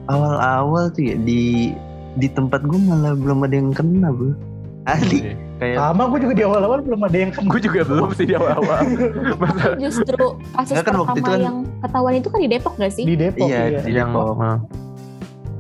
awal-awal 0.08 0.90
tuh 0.90 1.04
ya 1.04 1.16
di 1.18 1.74
di 2.16 2.28
tempat 2.28 2.64
gue 2.64 2.80
malah 2.80 3.14
belum 3.14 3.44
ada 3.44 3.56
yang 3.56 3.72
kena 3.72 4.10
bro. 4.10 4.34
Asli 4.88 5.36
kayak 5.60 5.76
Sama 5.78 6.08
gue 6.08 6.20
juga 6.24 6.34
di 6.34 6.44
awal-awal 6.44 6.80
belum 6.82 7.02
ada 7.04 7.18
yang 7.20 7.30
kena. 7.30 7.48
Gue 7.48 7.62
juga 7.62 7.80
belum 7.84 8.10
sih 8.14 8.26
di 8.26 8.34
awal-awal. 8.34 8.80
Masa 9.44 9.76
Justru 9.78 10.26
kasus 10.50 10.80
kan 10.80 10.96
waktu 10.96 11.14
pertama 11.14 11.20
itu 11.20 11.30
kan- 11.30 11.42
yang 11.44 11.58
ketahuan 11.80 12.14
itu 12.16 12.28
kan 12.28 12.40
di 12.40 12.50
Depok 12.50 12.74
gak 12.76 12.92
sih? 12.92 13.04
Di 13.04 13.16
Depok 13.16 13.46
Iya, 13.46 13.62
iya. 13.70 13.80
di- 13.84 13.94
yang 13.94 14.10
Depok. 14.10 14.40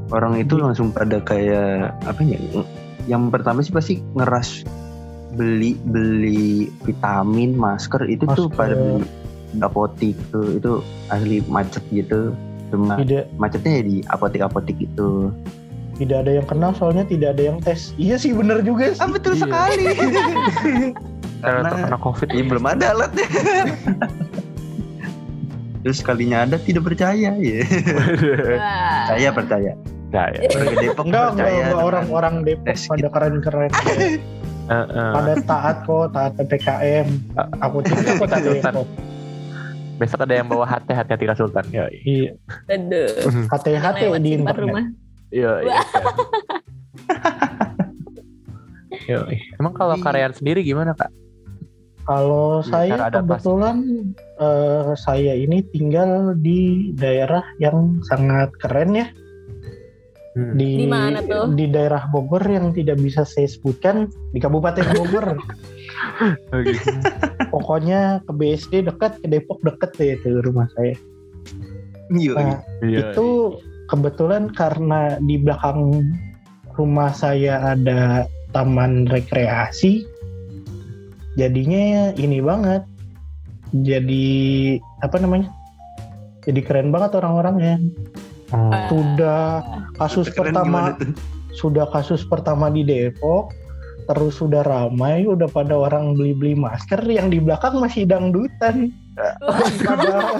orang 0.10 0.34
itu 0.36 0.58
langsung 0.58 0.90
pada 0.90 1.22
kayak 1.22 1.94
apa 2.02 2.22
ya? 2.24 2.40
Yang 3.06 3.24
pertama 3.30 3.60
sih 3.62 3.70
pasti 3.70 3.94
ngeras 4.16 4.66
beli 5.30 5.78
beli 5.86 6.74
vitamin 6.82 7.54
masker 7.54 8.02
itu 8.08 8.26
tuh 8.34 8.50
Masker. 8.50 8.58
pada 8.58 8.74
beli 8.74 9.06
apotik 9.58 10.14
tuh 10.30 10.46
itu 10.54 10.72
asli 11.08 11.42
macet 11.46 11.82
gitu 11.90 12.38
cuma 12.70 12.98
Tidak 12.98 13.34
macetnya 13.36 13.72
ya 13.78 13.84
di 13.84 13.96
apotik-apotik 14.06 14.78
itu 14.78 15.34
tidak 15.96 16.24
ada 16.24 16.32
yang 16.34 16.46
kena 16.46 16.72
soalnya 16.72 17.04
tidak 17.04 17.36
ada 17.36 17.44
yang 17.44 17.60
tes. 17.60 17.92
Iya 17.94 18.16
sih 18.16 18.32
bener 18.32 18.64
juga 18.64 18.94
sih. 18.94 19.04
betul 19.06 19.36
Iya. 19.36 19.42
sekali 19.42 19.86
karena 19.90 20.22
Karena- 21.44 21.70
terkena 21.70 21.98
COVID. 22.00 22.28
ya 22.30 22.44
belum 22.46 22.66
ada 22.66 22.86
alatnya 22.94 23.28
terus 25.80 26.00
kalinya 26.00 26.44
ada 26.44 26.56
tidak 26.58 26.84
percaya 26.86 27.32
ya 27.34 27.60
saya 29.08 29.30
percaya 29.32 29.74
Nah, 30.10 30.26
ya. 30.34 30.42
warga 30.42 30.74
Depok 30.82 31.06
Enggak, 31.06 31.28
enggak, 31.30 31.46
percaya 31.46 31.78
orang-orang 31.78 32.36
Depok 32.42 32.66
tes 32.66 32.82
pada 32.84 32.98
kit. 33.00 33.12
keren-keren. 33.12 33.72
Eh, 34.70 34.86
eh. 34.86 35.12
pada 35.14 35.34
taat 35.44 35.78
kok, 35.82 36.14
taat 36.14 36.32
PPKM. 36.36 37.08
Aku 37.60 37.82
tidak 37.82 38.18
kota 38.18 38.38
Sultan. 38.38 38.74
Depok. 38.74 38.88
Besok 40.00 40.24
ada 40.24 40.34
yang 40.34 40.48
bawa 40.48 40.64
HT 40.64 40.88
hati-hati 40.90 41.26
ke 41.28 41.36
Sultan. 41.36 41.66
Ya, 41.70 41.86
Iya, 41.92 42.32
Aduh. 42.72 43.12
hati-hati 43.52 44.08
di 44.18 44.32
rumah. 44.40 44.86
iya. 45.30 45.52
iya. 45.62 45.76
Yo, 49.06 49.26
emang 49.60 49.74
kalau 49.74 49.98
karyawan 49.98 50.34
sendiri 50.34 50.62
gimana 50.62 50.94
kak? 50.94 51.10
Kalau 52.06 52.62
Iya, 52.62 52.70
saya 52.96 52.96
kebetulan 53.12 53.78
eh, 54.40 54.92
saya 54.98 55.34
ini 55.36 55.62
tinggal 55.70 56.34
di 56.36 56.90
daerah 56.96 57.46
yang 57.60 58.02
sangat 58.02 58.50
keren 58.58 58.96
ya 58.96 59.08
Hmm. 60.30 60.54
di 60.56 60.86
Di 60.86 60.88
mana 60.88 61.26
tuh? 61.26 61.50
di 61.52 61.66
daerah 61.68 62.06
Bogor 62.06 62.46
yang 62.46 62.70
tidak 62.70 63.02
bisa 63.02 63.26
saya 63.26 63.50
sebutkan 63.50 64.06
di 64.30 64.38
Kabupaten 64.38 64.86
Bogor. 64.94 65.26
Pokoknya 67.54 68.24
ke 68.26 68.32
BSD 68.34 68.88
dekat, 68.88 69.20
ke 69.22 69.28
Depok 69.28 69.60
dekat 69.64 69.92
deh 69.98 70.16
itu 70.16 70.40
rumah 70.44 70.68
saya. 70.78 70.96
Yuk, 72.10 72.36
Nah, 72.36 72.60
Iya, 72.82 73.14
itu 73.14 73.60
kebetulan 73.90 74.50
karena 74.54 75.18
di 75.22 75.38
belakang 75.38 76.02
rumah 76.74 77.14
saya 77.14 77.76
ada 77.76 78.26
taman 78.56 79.06
rekreasi 79.10 80.06
jadinya 81.38 82.12
ini 82.18 82.42
banget. 82.42 82.84
Jadi 83.70 84.78
apa 85.06 85.22
namanya? 85.22 85.54
Jadi 86.44 86.60
keren 86.66 86.90
banget 86.90 87.20
orang-orangnya. 87.22 87.78
Oh. 88.50 88.74
sudah 88.90 89.62
kasus 90.02 90.26
keren 90.34 90.58
pertama 90.58 90.98
sudah 91.54 91.86
kasus 91.94 92.26
pertama 92.26 92.74
di 92.74 92.82
Depok 92.82 93.54
terus 94.10 94.42
sudah 94.42 94.66
ramai 94.66 95.30
udah 95.30 95.46
pada 95.46 95.78
orang 95.78 96.18
beli-beli 96.18 96.58
masker 96.58 96.98
yang 97.06 97.30
di 97.30 97.38
belakang 97.38 97.78
masih 97.78 98.10
dangdutan 98.10 98.90
pada 99.86 100.34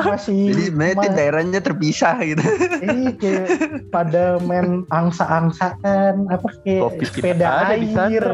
masih 0.08 0.72
jadi 0.72 0.96
ma- 0.96 1.12
daerahnya 1.12 1.60
terpisah 1.60 2.16
gitu 2.24 2.40
Iya 2.80 3.10
kayak 3.20 3.48
pada 3.92 4.40
main 4.48 4.88
angsa-angsaan 4.88 6.24
apa 6.32 6.48
kayak 6.64 6.88
Kopi 6.88 7.04
sepeda 7.04 7.46
ada 7.68 7.74
di 7.76 7.88
sana. 7.92 8.08
air. 8.08 8.24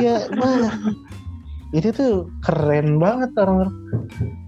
Iya, 0.00 0.16
wah. 0.40 0.72
Itu 1.74 1.90
tuh 1.90 2.14
keren 2.46 3.02
banget 3.02 3.34
orang 3.34 3.66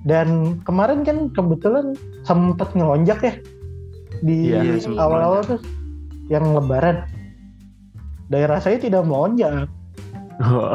Dan 0.06 0.62
kemarin 0.62 1.02
kan 1.02 1.28
kebetulan 1.34 1.92
sempet 2.22 2.70
ngelonjak 2.72 3.18
ya 3.20 3.34
di 4.24 4.54
Iya, 4.54 4.80
awal-awal 4.96 5.42
tuh 5.44 5.60
yang 6.30 6.54
lebaran. 6.54 7.02
Daerah 8.26 8.58
saya 8.58 8.76
tidak 8.76 9.06
melonjak. 9.06 9.70
Oh, 10.42 10.74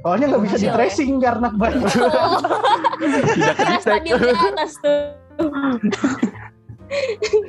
Soalnya 0.00 0.32
nggak 0.32 0.42
bisa 0.48 0.56
di 0.56 0.66
Iya. 0.66 0.74
tracing 0.74 1.12
karena 1.20 1.48
banyak. 1.52 1.84
Tidak 3.00 3.22
bisa. 3.36 3.78
stadion 3.80 4.16
di 4.16 4.32
atas 4.32 4.72
tuh. 4.80 5.00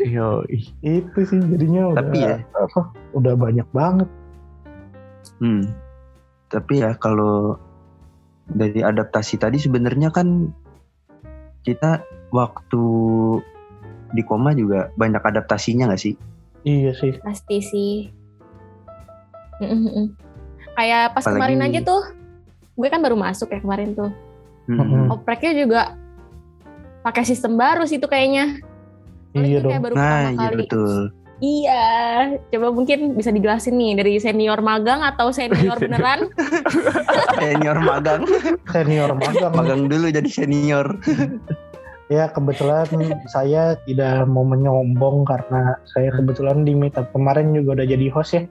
Yo. 0.05 0.43
Itu 0.83 1.19
sih 1.25 1.39
jadinya 1.39 1.95
udah 1.95 1.99
Tapi 2.03 2.17
ya. 2.19 2.35
apa, 2.53 2.81
udah 3.15 3.33
banyak 3.35 3.67
banget. 3.71 4.09
Hmm. 5.39 5.63
Tapi 6.51 6.83
ya 6.83 6.93
kalau 6.99 7.55
dari 8.51 8.83
adaptasi 8.83 9.39
tadi 9.39 9.55
sebenarnya 9.55 10.11
kan 10.11 10.51
kita 11.63 12.03
waktu 12.35 12.83
di 14.11 14.21
koma 14.27 14.51
juga 14.51 14.91
banyak 14.99 15.23
adaptasinya 15.23 15.87
nggak 15.87 16.03
sih? 16.03 16.13
Iya 16.67 16.91
sih. 16.93 17.15
Pasti 17.23 17.57
sih. 17.63 17.93
Kayak 20.71 21.03
pas 21.11 21.21
Apalagi- 21.21 21.35
kemarin 21.37 21.59
aja 21.63 21.79
tuh, 21.81 22.01
gue 22.73 22.87
kan 22.87 22.99
baru 22.99 23.15
masuk 23.15 23.47
ya 23.47 23.59
kemarin 23.59 23.93
tuh. 23.93 24.11
Mm-mm. 24.65 25.09
Opreknya 25.09 25.53
juga 25.57 25.81
pakai 27.01 27.23
sistem 27.23 27.55
baru 27.55 27.83
sih 27.83 27.97
itu 27.97 28.05
kayaknya. 28.05 28.61
Soalnya 29.31 29.47
Iya 29.47 29.51
gue 29.51 29.61
dong. 29.61 29.71
kayak 29.71 29.83
baru 29.83 29.93
Nah, 29.93 30.19
iya 30.27 30.37
kali. 30.37 30.57
betul. 30.59 30.93
Iya, 31.41 31.85
coba 32.53 32.67
mungkin 32.69 33.17
bisa 33.17 33.33
dijelasin 33.33 33.73
nih 33.73 33.97
dari 33.97 34.13
senior 34.15 34.61
magang 34.61 35.01
atau 35.01 35.33
senior 35.33 35.73
beneran? 35.81 36.29
Senior 37.35 37.81
magang, 37.81 38.21
Senior 38.69 39.11
magang. 39.11 39.49
magang 39.49 39.81
dulu 39.89 40.07
jadi 40.07 40.29
senior. 40.29 41.01
Ya 42.07 42.29
kebetulan 42.29 42.85
saya 43.25 43.73
tidak 43.83 44.27
mau 44.27 44.43
menyombong 44.43 45.25
karena 45.25 45.73
saya 45.87 46.13
kebetulan 46.13 46.61
di 46.61 46.77
meetup 46.77 47.09
kemarin 47.09 47.49
juga 47.51 47.81
udah 47.81 47.87
jadi 47.87 48.07
host 48.13 48.31
ya. 48.35 48.43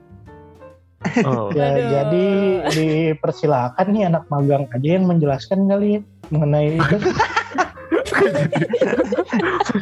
Oh. 1.23 1.49
Ya 1.51 1.73
Aduh. 1.73 1.89
jadi 1.89 2.27
dipersilakan 2.69 3.85
nih 3.89 4.03
anak 4.05 4.23
magang 4.27 4.69
aja 4.69 4.89
yang 4.91 5.05
menjelaskan 5.05 5.65
kali 5.65 5.97
ya 5.97 5.99
mengenai 6.29 6.77
itu. 6.77 6.97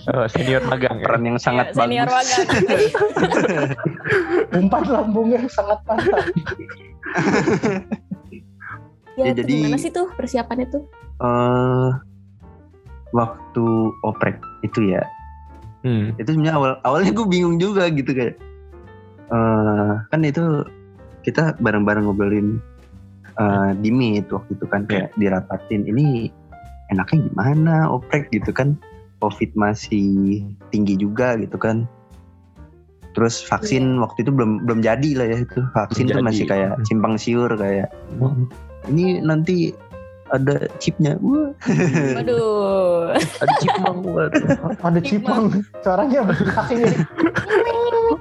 Oh, 0.09 0.25
senior 0.27 0.61
magang. 0.63 0.97
ya. 0.97 1.05
Peran 1.05 1.23
yang 1.23 1.37
sangat 1.37 1.69
Iya, 1.69 1.75
senior 1.75 2.07
bagus. 2.07 2.29
magang. 2.31 2.49
Umpan 4.57 4.83
lambungnya 4.87 5.39
sangat 5.47 5.79
mantap. 5.83 6.23
ya, 9.17 9.19
Ya, 9.19 9.23
itu 9.27 9.43
jadi- 9.43 9.53
gimana 9.59 9.77
sih 9.77 9.91
tuh 9.91 10.07
persiapannya 10.13 10.67
tuh? 10.69 10.83
Eh, 11.19 11.89
waktu 13.11 13.65
oprek 14.01 14.39
itu 14.61 14.87
ya, 14.87 15.03
Hmm. 15.81 16.15
itu 16.15 16.29
sebenarnya 16.29 16.55
awal 16.55 16.71
awalnya 16.83 17.11
gue 17.11 17.27
bingung 17.27 17.55
juga 17.55 17.87
gitu 17.87 18.07
kayak 18.09 18.35
eh 19.29 19.93
kan 20.05 20.21
itu 20.21 20.63
kita 21.29 21.53
bareng-bareng 21.61 22.09
ngobrolin 22.09 22.57
eh, 23.37 23.71
di 23.79 23.89
meet 23.93 24.25
waktu 24.33 24.57
itu 24.57 24.65
kan 24.65 24.89
kayak 24.89 25.13
dirapatin 25.15 25.85
ini 25.85 26.33
enaknya 26.89 27.29
gimana? 27.29 27.75
Oprek 27.87 28.33
gitu 28.33 28.49
kan. 28.49 28.73
Covid 29.19 29.51
masih 29.53 30.41
tinggi 30.71 30.95
juga 30.95 31.35
gitu 31.37 31.59
kan. 31.59 31.83
Terus 33.17 33.43
vaksin 33.43 33.99
waktu 33.99 34.23
itu 34.23 34.31
belum 34.31 34.63
belum 34.63 34.79
jadi 34.79 35.09
lah 35.19 35.27
ya 35.27 35.37
itu. 35.43 35.59
Vaksin 35.75 36.07
Belum 36.07 36.15
tuh 36.15 36.21
jadi. 36.23 36.29
masih 36.31 36.45
kayak 36.47 36.71
simpang 36.87 37.15
siur 37.19 37.51
kayak 37.59 37.91
ini 38.87 39.19
nanti 39.19 39.75
ada 40.31 40.69
chipnya. 40.79 41.17
Wah. 41.19 41.51
Waduh. 42.15 43.11
Ada 43.43 43.53
cipang 43.59 43.97
waduh. 44.05 44.47
Ada 44.87 44.99
cipang, 45.01 45.43
suaranya 45.81 46.21
kasih 46.29 46.85
mirip. 47.65 48.17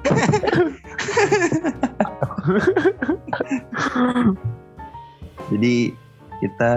jadi 5.50 5.74
kita 6.38 6.72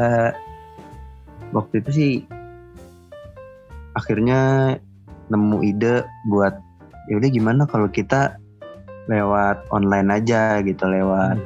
waktu 1.52 1.84
itu 1.84 1.92
sih 1.92 2.14
akhirnya 3.96 4.76
nemu 5.32 5.58
ide 5.64 6.04
buat 6.32 6.56
ya 7.12 7.20
udah 7.20 7.30
gimana 7.32 7.64
kalau 7.68 7.92
kita 7.92 8.40
lewat 9.10 9.68
online 9.74 10.10
aja 10.14 10.62
gitu 10.64 10.88
lewat 10.88 11.38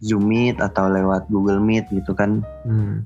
Zoom 0.00 0.30
Meet 0.30 0.62
atau 0.62 0.88
lewat 0.88 1.26
Google 1.28 1.60
Meet 1.60 1.90
gitu 1.90 2.14
kan 2.14 2.44
Hmm. 2.64 3.02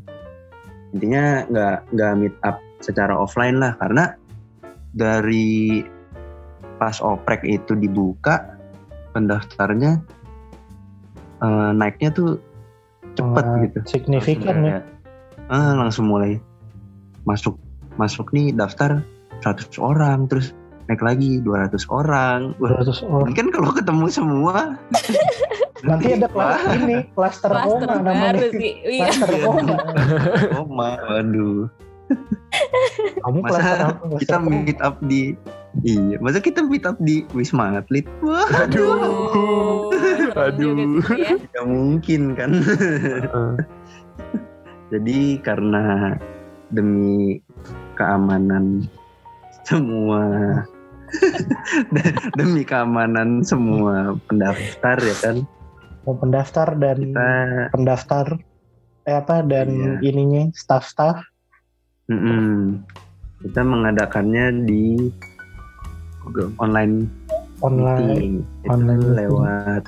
intinya 0.95 1.43
nggak 1.51 1.77
nggak 1.91 2.13
meet 2.19 2.37
up 2.47 2.61
secara 2.79 3.17
offline 3.17 3.59
lah 3.59 3.75
karena 3.81 4.15
dari 4.95 5.83
pas 6.79 7.03
oprek 7.03 7.43
itu 7.47 7.75
dibuka 7.75 8.55
pendaftarnya 9.15 10.03
eh, 11.41 11.71
naiknya 11.73 12.11
tuh 12.11 12.43
cepet 13.15 13.45
Wah, 13.47 13.63
gitu 13.63 13.79
Signifikan 13.87 14.57
ya. 14.67 14.79
Ah, 15.47 15.79
langsung 15.79 16.11
mulai 16.11 16.43
masuk 17.25 17.55
masuk 17.95 18.35
nih 18.35 18.51
daftar 18.51 19.01
100 19.47 19.71
orang 19.79 20.27
terus 20.27 20.51
naik 20.91 21.01
lagi 21.01 21.39
200 21.41 21.79
orang 21.89 22.53
Wah, 22.59 22.83
200 22.83 23.07
orang. 23.07 23.31
ini 23.31 23.37
kan 23.39 23.49
kalau 23.55 23.71
ketemu 23.73 24.07
semua 24.11 24.57
Nanti 25.85 26.17
ada 26.17 26.33
kelas 26.33 26.65
ini, 26.81 27.05
klaster 27.13 27.53
koma 27.53 27.85
namanya. 27.85 28.41
Iya. 28.57 29.05
Klaster 29.05 29.37
koma 30.57 30.97
waduh 30.97 31.69
Kamu 33.21 33.39
masa 33.41 33.59
klaster 33.61 33.87
apa? 33.87 34.05
Kita 34.19 34.37
koma. 34.39 34.51
meet 34.51 34.79
up 34.81 34.97
di 35.03 35.35
iya 35.83 36.17
masa 36.23 36.39
kita 36.39 36.63
meet 36.63 36.87
up 36.87 36.95
di 37.03 37.27
wisma 37.35 37.75
atlet 37.77 38.07
wah 38.23 38.47
Aduh. 38.63 39.91
Aduh. 40.39 41.03
Ya. 41.11 41.35
nggak 41.35 41.67
mungkin 41.67 42.23
kan 42.39 42.51
jadi 44.95 45.19
karena 45.43 46.15
demi 46.71 47.43
keamanan 47.99 48.87
semua 49.67 50.23
demi 52.39 52.63
keamanan 52.63 53.43
semua 53.43 54.15
pendaftar 54.27 54.97
ya 54.99 55.17
kan 55.21 55.37
Mau 56.05 56.15
pendaftar 56.15 56.69
dan 56.77 56.97
kita 57.01 57.29
pendaftar 57.73 58.27
eh 59.05 59.17
apa 59.17 59.41
dan 59.41 59.69
Iya. 59.73 59.93
ininya 60.05 60.43
staff-staff 60.53 61.17
mm-mm, 62.07 62.81
kita 63.41 63.61
mengadakannya 63.61 64.65
di 64.65 65.09
Google 66.21 66.53
online 66.57 67.09
online 67.61 68.05
meeting 68.07 68.35
itu 68.41 68.69
Online 68.69 68.99
meeting. 68.99 69.17
lewat 69.19 69.83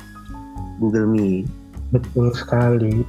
Google 0.76 1.08
Meet 1.08 1.46
betul 1.88 2.26
sekali. 2.32 3.04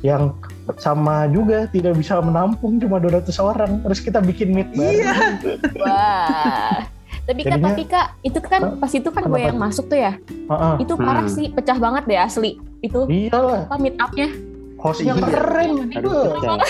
Yang 0.00 0.32
sama 0.76 1.28
juga 1.28 1.68
tidak 1.68 1.94
bisa 1.94 2.18
menampung 2.18 2.78
cuma 2.78 2.96
200 2.96 3.30
orang. 3.38 3.78
Terus 3.80 4.00
kita 4.00 4.18
bikin 4.18 4.50
meet 4.50 4.70
baru. 4.72 4.90
Iya. 4.90 5.14
Wah. 5.82 6.76
Tapi 7.20 7.40
kak, 7.40 7.52
Jadinya- 7.52 7.68
tapi 7.68 7.82
kak, 7.84 8.06
itu 8.22 8.38
kan 8.40 8.60
pas 8.76 8.90
itu 8.90 9.06
kan 9.06 9.22
gue 9.24 9.40
yang 9.40 9.54
masuk 9.56 9.86
tuh 9.86 10.00
ya. 10.00 10.18
Heeh. 10.18 10.74
Itu 10.80 10.94
parah 10.96 11.22
Hmm. 11.22 11.30
sih, 11.30 11.46
pecah 11.48 11.76
banget 11.76 12.02
deh 12.04 12.18
asli. 12.18 12.50
Itu 12.80 13.06
Iyalah, 13.06 13.66
apa 13.66 13.76
meet 13.76 13.94
up-nya? 13.96 14.28
hostnya 14.76 15.12
Iya. 15.12 15.22
keren. 15.22 15.70
harus 15.92 16.10
Wah. 16.10 16.24
pecah 16.32 16.56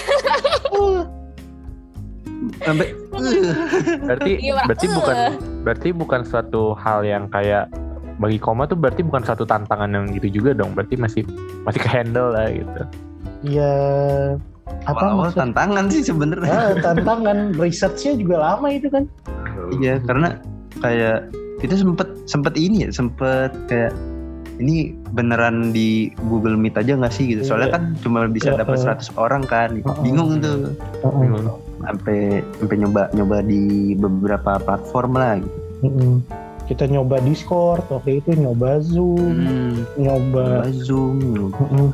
Uh, 0.70 1.00
sampai 2.60 2.86
berarti 4.04 4.30
Iya, 4.38 4.52
berarti 4.64 4.86
Eh. 4.86 4.92
bukan 4.92 5.16
berarti 5.60 5.88
bukan 5.92 6.20
suatu 6.22 6.62
hal 6.74 7.02
yang 7.02 7.28
kayak 7.28 7.68
bagi 8.16 8.36
koma 8.36 8.64
tuh 8.64 8.76
berarti 8.76 9.00
bukan 9.00 9.24
satu 9.24 9.44
tantangan 9.44 9.88
yang 9.88 10.04
gitu 10.12 10.40
juga 10.40 10.52
dong. 10.52 10.76
Berarti 10.76 10.94
masih 10.94 11.22
masih 11.64 11.80
ke 11.80 11.88
handle 11.88 12.30
lah 12.30 12.52
gitu. 12.52 12.82
Iya. 13.42 13.74
Apa 14.84 14.96
awal-awal 15.02 15.28
maksud? 15.28 15.38
tantangan 15.40 15.84
sih 15.88 16.02
sebenarnya 16.04 16.52
Ah, 16.52 16.72
tantangan 16.78 17.56
researchnya 17.56 18.12
juga 18.16 18.36
lama 18.38 18.68
itu 18.68 18.88
kan. 18.88 19.04
Iya, 19.72 20.00
karena 20.04 20.36
kayak 20.78 21.32
kita 21.58 21.74
sempet 21.76 22.08
sempet 22.24 22.54
ini 22.56 22.84
ya, 22.84 22.90
sempet 22.90 23.52
kayak 23.66 23.92
ini 24.56 24.92
beneran 25.10 25.72
di 25.72 26.12
Google 26.28 26.56
Meet 26.56 26.76
aja 26.76 26.92
nggak 26.92 27.12
sih 27.12 27.32
gitu. 27.32 27.42
Soalnya 27.42 27.72
Iya. 27.72 27.76
kan 27.76 27.82
cuma 28.00 28.28
bisa 28.28 28.52
Iya, 28.52 28.60
dapat 28.60 28.76
iya. 28.76 28.84
100 28.92 29.08
orang 29.16 29.42
kan. 29.44 29.68
Bingung 30.04 30.36
tuh. 30.38 30.76
Heeh. 31.00 31.69
Sampai 31.80 32.44
sampai 32.60 32.76
nyoba 32.76 33.02
nyoba 33.16 33.36
di 33.40 33.62
beberapa 33.96 34.60
platform 34.60 35.12
lah 35.16 35.34
gitu. 35.40 35.58
Heeh. 35.80 36.14
Kita 36.68 36.86
nyoba 36.86 37.18
Discord 37.24 37.82
waktu 37.90 38.22
itu, 38.22 38.30
nyoba 38.38 38.78
Zoom, 38.78 39.42
Hmm, 39.42 39.74
nyoba. 39.98 40.62
nyoba 40.62 40.70
Zoom, 40.70 41.16
nyoba 41.34 41.58
Heeh. 41.66 41.90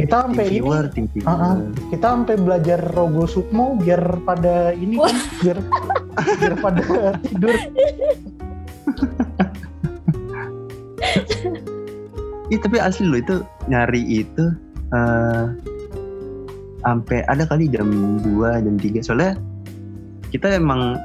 Kita 0.00 0.16
sampai 0.26 0.44
ini, 0.48 0.52
viewer. 0.64 0.84
Ah, 1.28 1.30
ah. 1.30 1.54
kita 1.92 2.06
sampai 2.16 2.34
belajar 2.40 2.80
Rogo 2.96 3.28
Sukmo 3.28 3.76
biar 3.76 4.00
pada 4.24 4.72
ini 4.72 4.96
kan, 4.96 5.16
biar 5.44 5.58
biar 6.40 6.54
pada 6.58 6.82
tidur. 7.22 7.54
Ih, 12.50 12.58
tapi 12.58 12.76
asli 12.82 13.06
loh 13.06 13.20
itu 13.20 13.36
nyari 13.70 14.02
itu 14.26 14.44
eh 14.90 15.44
sampai 16.80 17.24
ada 17.28 17.44
kali 17.44 17.68
jam 17.68 17.88
2 18.24 18.64
jam 18.64 18.74
3 18.76 19.04
soalnya 19.04 19.32
kita 20.30 20.56
emang 20.56 20.96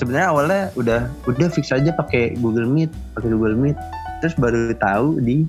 sebenarnya 0.00 0.28
awalnya 0.32 0.62
udah 0.80 1.00
udah 1.28 1.48
fix 1.52 1.68
aja 1.76 1.92
pakai 1.92 2.32
Google 2.40 2.64
Meet 2.64 2.88
pakai 3.12 3.28
Google 3.36 3.56
Meet. 3.60 3.76
Terus 4.24 4.34
baru 4.40 4.72
tahu 4.80 5.20
di 5.20 5.44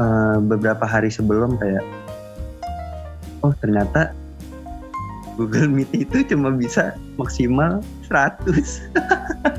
eh, 0.00 0.36
beberapa 0.44 0.84
hari 0.84 1.08
sebelum 1.08 1.56
kayak 1.56 1.84
oh 3.40 3.56
ternyata 3.64 4.12
Google 5.40 5.72
Meet 5.72 5.90
itu 5.96 6.22
cuma 6.28 6.52
bisa 6.52 6.92
maksimal 7.16 7.80
100 8.12 8.44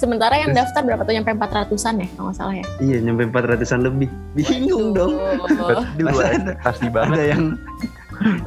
Sementara 0.00 0.32
yang 0.34 0.50
daftar 0.50 0.80
berapa 0.80 1.04
tuh 1.04 1.12
nyampe 1.12 1.28
400-an 1.30 1.68
ya 2.00 2.08
kalau 2.10 2.24
nggak 2.26 2.36
salah 2.36 2.54
ya. 2.56 2.64
iya 2.80 2.96
nyampe 2.98 3.28
400an 3.28 3.80
lebih 3.84 4.08
bingung 4.32 4.96
dong 4.96 5.12
Waduh. 5.12 5.84
Aduh, 5.84 6.04
Masa 6.08 6.24
ada, 6.32 6.52
pasti 6.58 6.88
banget. 6.88 7.12
ada 7.12 7.24
yang 7.28 7.42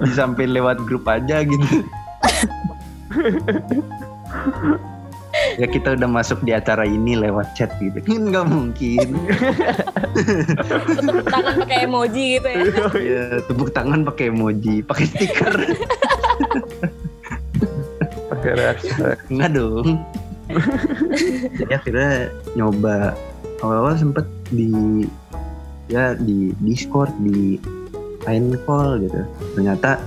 disampein 0.02 0.50
lewat 0.50 0.82
grup 0.84 1.06
aja 1.06 1.42
gitu. 1.42 1.86
ya 5.56 5.68
kita 5.68 5.94
udah 5.94 6.06
masuk 6.08 6.42
di 6.42 6.52
acara 6.52 6.84
ini 6.84 7.14
lewat 7.16 7.54
chat 7.54 7.70
gitu 7.78 7.98
kan 8.00 8.22
nggak 8.24 8.46
mungkin 8.48 9.08
Tepuk 10.98 11.26
tangan 11.28 11.54
pakai 11.60 11.78
emoji 11.86 12.24
gitu 12.34 12.48
ya. 12.48 12.62
ya 12.98 13.24
tepuk 13.44 13.70
tangan 13.70 14.00
pakai 14.04 14.26
emoji 14.30 14.76
pakai 14.82 15.06
stiker 15.06 15.54
Pakai 18.26 18.52
reaksi. 18.56 18.90
nggak 19.30 19.50
dong 19.54 20.02
jadi 21.60 21.72
akhirnya 21.74 22.12
nyoba 22.54 23.16
awal-awal 23.60 23.96
sempet 23.96 24.24
di 24.50 25.08
ya 25.88 26.14
di 26.14 26.52
Discord 26.60 27.12
di 27.20 27.60
line 28.24 28.56
call 28.64 29.00
gitu 29.00 29.22
ternyata 29.54 30.00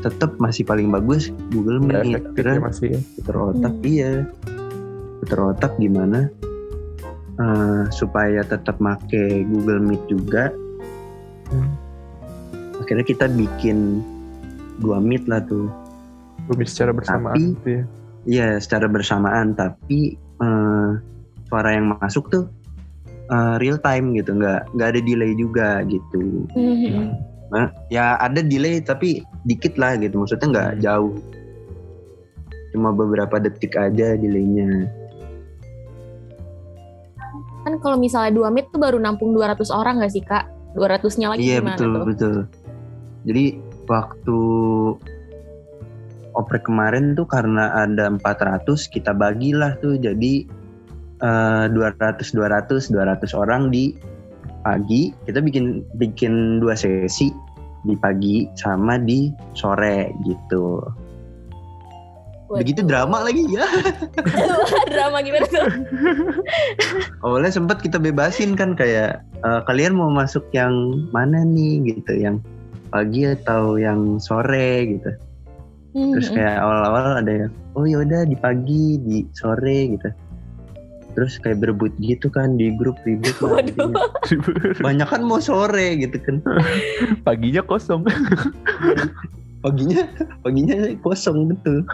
tetap 0.00 0.34
masih 0.36 0.62
paling 0.62 0.90
bagus 0.90 1.30
Google 1.50 1.78
Meet 1.78 2.26
Akhirnya 2.26 2.56
ya 2.56 2.62
masih. 2.62 2.90
puter 3.16 3.36
otak 3.38 3.72
Hmm. 3.72 3.86
iya 3.86 4.12
puter 5.18 5.38
otak 5.40 5.72
gimana 5.76 6.26
eh, 7.34 7.82
supaya 7.90 8.42
tetap 8.42 8.76
make 8.76 9.14
Google 9.46 9.80
Meet 9.80 10.02
juga 10.06 10.50
Hmm. 11.48 11.68
akhirnya 12.78 13.04
kita 13.04 13.28
bikin 13.28 14.00
dua 14.78 14.98
meet 14.98 15.24
lah 15.24 15.38
tuh 15.40 15.68
Bumi 16.42 16.64
secara 16.64 16.90
bersamaan 16.90 17.36
Tapi- 17.36 17.54
gitu 17.54 17.68
ya. 17.70 17.84
Iya 18.24 18.58
secara 18.62 18.86
bersamaan 18.86 19.54
tapi 19.54 20.14
eh, 20.16 20.90
suara 21.46 21.68
yang 21.74 21.96
masuk 21.98 22.28
tuh 22.30 22.44
eh, 23.28 23.54
real 23.58 23.78
time 23.80 24.14
gitu 24.16 24.34
nggak 24.36 24.72
nggak 24.74 24.88
ada 24.96 25.00
delay 25.02 25.32
juga 25.34 25.82
gitu 25.86 26.46
Hmm. 26.52 27.14
Nah, 27.52 27.68
ya 27.92 28.16
ada 28.16 28.40
delay 28.40 28.80
tapi 28.80 29.20
dikit 29.44 29.76
lah 29.76 30.00
gitu 30.00 30.16
maksudnya 30.16 30.48
nggak 30.48 30.72
jauh 30.80 31.12
cuma 32.72 32.88
beberapa 32.96 33.36
detik 33.36 33.76
aja 33.76 34.16
delaynya 34.16 34.88
Kan 37.62 37.78
kalau 37.78 37.94
misalnya 37.94 38.34
dua 38.34 38.48
meet 38.50 38.66
tuh 38.74 38.80
baru 38.82 38.98
nampung 38.98 39.30
200 39.30 39.70
orang 39.70 40.02
nggak 40.02 40.12
sih 40.12 40.24
kak? 40.24 40.50
200-nya 40.74 41.26
lagi 41.30 41.40
Iya 41.46 41.62
gimana 41.62 41.76
betul 41.78 41.90
tuh? 41.92 42.04
betul. 42.10 42.36
Jadi 43.22 43.44
waktu 43.86 44.38
oprek 46.34 46.66
kemarin 46.66 47.14
tuh 47.14 47.28
karena 47.28 47.72
ada 47.76 48.08
400 48.08 48.64
kita 48.88 49.12
bagilah 49.12 49.76
tuh. 49.80 49.96
Jadi 49.96 50.46
eh, 51.22 51.64
200 51.70 52.20
200 52.34 52.92
200 52.92 53.32
orang 53.36 53.70
di 53.72 53.96
pagi. 54.62 55.12
Kita 55.26 55.42
bikin 55.42 55.82
bikin 55.98 56.62
dua 56.62 56.78
sesi 56.78 57.30
di 57.82 57.94
pagi 57.98 58.46
sama 58.54 58.98
di 58.98 59.30
sore 59.58 60.14
gitu. 60.26 60.80
Begitu 62.52 62.84
drama 62.84 63.24
lagi 63.24 63.48
ya. 63.48 63.64
Drama 64.92 65.24
gimana 65.24 65.48
tuh? 65.48 65.72
awalnya 67.24 67.48
sempat 67.48 67.80
kita 67.80 67.96
bebasin 67.96 68.52
kan 68.52 68.76
kayak 68.76 69.24
eh, 69.40 69.60
kalian 69.64 69.96
mau 69.96 70.12
masuk 70.12 70.44
yang 70.52 71.08
mana 71.16 71.48
nih 71.48 71.96
gitu. 71.96 72.12
Yang 72.12 72.44
pagi 72.92 73.24
atau 73.24 73.80
yang 73.80 74.20
sore 74.20 75.00
gitu 75.00 75.16
terus 75.92 76.26
Hmm, 76.26 76.36
kayak 76.36 76.56
awal-awal 76.58 77.20
ada 77.20 77.32
yang 77.38 77.52
oh 77.72 77.84
yaudah 77.84 78.24
di 78.24 78.32
pagi 78.34 78.96
di 78.98 79.28
sore 79.32 79.92
gitu 79.92 80.08
terus 81.12 81.36
kayak 81.36 81.60
berebut 81.60 81.92
gitu 81.98 82.26
kan 82.26 82.56
di 82.56 82.72
grup 82.72 82.96
ribut 83.02 83.36
Waduh. 83.44 83.92
banyak 84.80 85.04
kan 85.04 85.20
mau 85.20 85.36
sore 85.36 85.98
gitu 85.98 86.16
kan 86.18 86.40
Paginya 87.26 87.60
kosong. 87.60 88.08
paginya 89.62 90.02
paginya 90.42 90.74
kosong 90.98 91.46
betul 91.46 91.86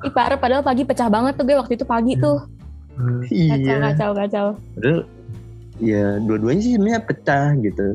Ih, 0.00 0.12
parah 0.12 0.36
padahal 0.36 0.62
pagi 0.62 0.84
pecah 0.84 1.08
banget 1.08 1.34
tuh 1.34 1.44
gue 1.44 1.56
waktu 1.56 1.74
itu 1.74 1.82
pagi 1.82 2.14
tuh. 2.14 2.46
Kacau, 2.92 3.26
iya 3.32 3.74
kacau, 3.82 4.10
kacau. 4.12 4.46
padahal 4.76 5.00
ya 5.80 6.20
dua-duanya 6.22 6.62
sih 6.62 6.72
sebenarnya 6.76 7.02
pecah 7.02 7.46
gitu 7.58 7.86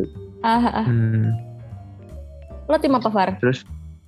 Ah, 0.42 0.84
ah. 0.84 0.86
Hmm. 0.86 1.34
Lo 2.66 2.76
tim 2.78 2.92
apa, 2.92 3.08
Far? 3.08 3.40
terus 3.40 3.64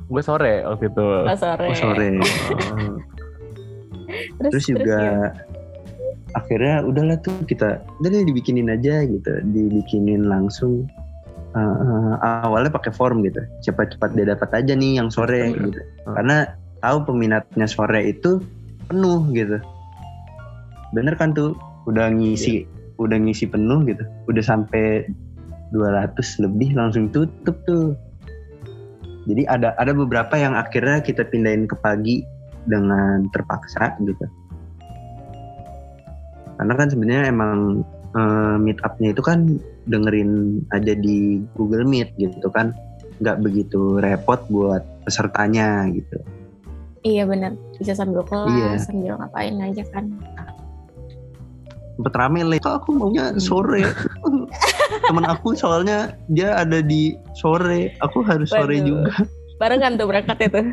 Gue 0.10 0.22
sore 0.26 0.66
waktu 0.66 0.90
itu. 0.90 1.06
Oh, 1.06 1.38
sore. 1.38 1.68
oh 1.70 1.76
sore 1.78 2.08
Oh. 2.18 2.98
Terus, 4.42 4.52
terus 4.58 4.66
juga 4.74 4.98
gimana? 4.98 5.30
akhirnya 6.34 6.76
udahlah 6.82 7.18
tuh 7.22 7.46
kita 7.46 7.78
udah 8.02 8.10
deh 8.10 8.26
dibikinin 8.26 8.70
aja 8.74 9.06
gitu 9.06 9.32
dibikinin 9.54 10.26
langsung 10.26 10.90
Uh, 11.50 11.74
uh, 11.82 12.14
awalnya 12.46 12.70
pakai 12.70 12.94
form 12.94 13.26
gitu 13.26 13.42
cepat-cepat 13.66 14.14
dia 14.14 14.38
dapat 14.38 14.54
aja 14.54 14.78
nih 14.78 15.02
yang 15.02 15.10
sore 15.10 15.50
Hmm. 15.50 15.74
gitu 15.74 15.82
karena 16.14 16.54
tahu 16.78 17.10
peminatnya 17.10 17.66
sore 17.66 18.14
itu 18.14 18.38
penuh 18.86 19.26
gitu 19.34 19.58
bener 20.94 21.18
kan 21.18 21.34
tuh 21.34 21.58
udah 21.90 22.14
ngisi 22.14 22.70
udah 23.02 23.18
ngisi 23.18 23.50
penuh 23.50 23.82
gitu 23.90 24.06
udah 24.30 24.44
sampai 24.46 25.10
200 25.74 26.14
lebih 26.46 26.78
langsung 26.78 27.10
tutup 27.10 27.58
tuh 27.66 27.98
jadi 29.28 29.44
ada 29.50 29.70
ada 29.76 29.92
beberapa 29.92 30.36
yang 30.40 30.56
akhirnya 30.56 31.04
kita 31.04 31.28
pindahin 31.28 31.68
ke 31.68 31.76
pagi 31.80 32.24
dengan 32.68 33.28
terpaksa 33.34 33.98
gitu 34.04 34.26
karena 36.60 36.74
kan 36.76 36.88
sebenarnya 36.92 37.26
emang 37.32 37.84
eh, 38.16 38.56
meet 38.60 38.80
up-nya 38.84 39.16
itu 39.16 39.24
kan 39.24 39.60
dengerin 39.88 40.64
aja 40.76 40.94
di 40.94 41.44
Google 41.56 41.88
Meet 41.88 42.16
gitu 42.20 42.48
kan 42.52 42.76
nggak 43.20 43.44
begitu 43.44 44.00
repot 44.00 44.40
buat 44.48 44.84
pesertanya 45.04 45.88
gitu 45.92 46.20
Iya 47.00 47.24
bener. 47.24 47.56
Bisa 47.80 47.96
sambil 47.96 48.28
kelas, 48.28 48.52
Iya. 48.52 48.76
sambil 48.84 49.14
ngapain 49.16 49.56
aja 49.64 49.84
kan. 49.96 50.12
Sempet 52.00 52.16
rame 52.16 52.48
lah 52.48 52.56
kok 52.64 52.80
aku 52.80 52.96
maunya 52.96 53.36
sore? 53.36 53.84
Temen 55.12 55.28
aku 55.28 55.52
soalnya 55.52 56.16
dia 56.32 56.56
ada 56.56 56.80
di 56.80 57.20
sore. 57.36 57.92
Aku 58.00 58.24
harus 58.24 58.48
sore 58.48 58.80
Waduh. 58.80 58.88
juga. 58.88 59.12
Barengan 59.60 60.00
tuh 60.00 60.08
berangkatnya 60.08 60.48
tuh. 60.48 60.66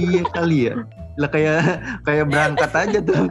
iya 0.00 0.24
kali 0.32 0.72
ya. 0.72 0.80
Lah 1.20 1.28
kayak 1.28 1.60
kayak 2.08 2.32
berangkat 2.32 2.72
aja 2.72 2.98
tuh. 3.04 3.28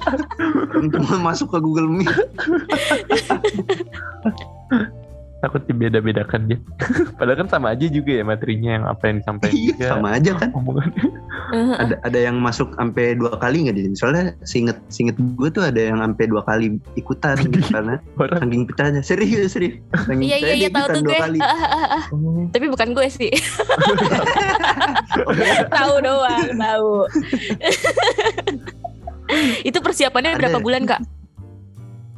Cuma 0.92 1.32
masuk 1.32 1.56
ke 1.56 1.58
Google 1.64 1.88
Meet 1.88 2.12
Takut 5.42 5.58
dibeda-bedakan 5.66 6.46
dia. 6.46 6.58
Padahal 7.18 7.42
kan 7.42 7.48
sama 7.50 7.74
aja 7.74 7.90
juga 7.90 8.14
ya 8.14 8.22
materinya 8.22 8.70
yang 8.78 8.84
apa 8.86 9.02
yang 9.10 9.16
disampaikan 9.18 9.58
iya 9.58 9.74
juga. 9.74 9.86
sama 9.90 10.08
aja 10.14 10.30
kan 10.38 10.48
Omongannya. 10.54 11.04
ada 11.82 11.94
ada 12.00 12.18
yang 12.18 12.38
masuk 12.38 12.72
sampai 12.78 13.12
dua 13.12 13.34
kali 13.36 13.66
nggak 13.66 13.76
di 13.76 13.82
sini 13.84 13.96
soalnya 13.98 14.24
singet 14.46 14.78
singet 14.88 15.18
gue 15.18 15.48
tuh 15.50 15.60
ada 15.60 15.76
yang 15.76 16.00
sampai 16.00 16.24
dua 16.24 16.40
kali 16.46 16.78
ikutan 16.94 17.36
gitu 17.42 17.60
karena 17.74 17.98
Orang 18.16 18.40
saking 18.40 18.64
pecahnya 18.64 19.00
serius 19.02 19.52
serius 19.52 19.76
saking 19.92 20.22
Iya 20.22 20.36
iya 20.38 20.52
iya 20.56 20.68
dia 20.68 20.70
tahu 20.70 20.86
ikutan 20.86 20.94
tuh 20.94 21.02
dua 21.02 21.12
gue. 21.12 21.20
kali. 21.20 21.40
Tapi 22.54 22.66
bukan 22.70 22.88
gue 22.94 23.08
sih. 23.10 23.32
tahu 25.68 25.94
doang, 26.00 26.48
tahu. 26.54 26.92
itu 29.62 29.78
persiapannya 29.78 30.36
Ada. 30.36 30.38
berapa 30.38 30.58
bulan 30.60 30.84
kak? 30.86 31.00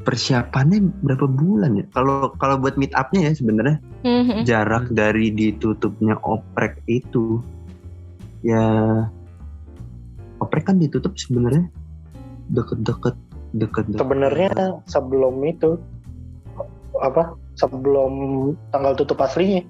Persiapannya 0.04 0.78
berapa 1.00 1.24
bulan 1.24 1.74
ya 1.74 1.84
kalau 1.90 2.30
kalau 2.36 2.56
buat 2.56 2.76
meet 2.76 2.92
upnya 2.92 3.28
ya 3.28 3.32
sebenarnya 3.32 3.76
Mhm. 4.04 4.44
jarak 4.44 4.86
dari 4.90 5.32
ditutupnya 5.32 6.20
oprek 6.20 6.78
itu 6.86 7.40
ya 8.40 8.62
oprek 10.38 10.68
kan 10.68 10.76
ditutup 10.76 11.16
sebenarnya 11.16 11.66
deket-deket 12.46 13.16
deket-deket 13.54 13.98
Sebenarnya 13.98 14.50
sebelum 14.84 15.40
itu 15.42 15.78
apa? 16.96 17.32
Sebelum 17.54 18.12
tanggal 18.68 18.92
tutup 18.94 19.18
aslinya. 19.18 19.62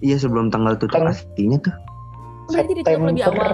iya 0.00 0.16
sebelum 0.16 0.48
tanggal 0.48 0.74
tutup 0.74 0.96
Kan- 0.96 1.12
aslinya 1.12 1.60
tuh 1.60 1.76
Berarti 2.44 2.72
ditutup 2.74 3.00
lebih 3.04 3.24
awal. 3.26 3.52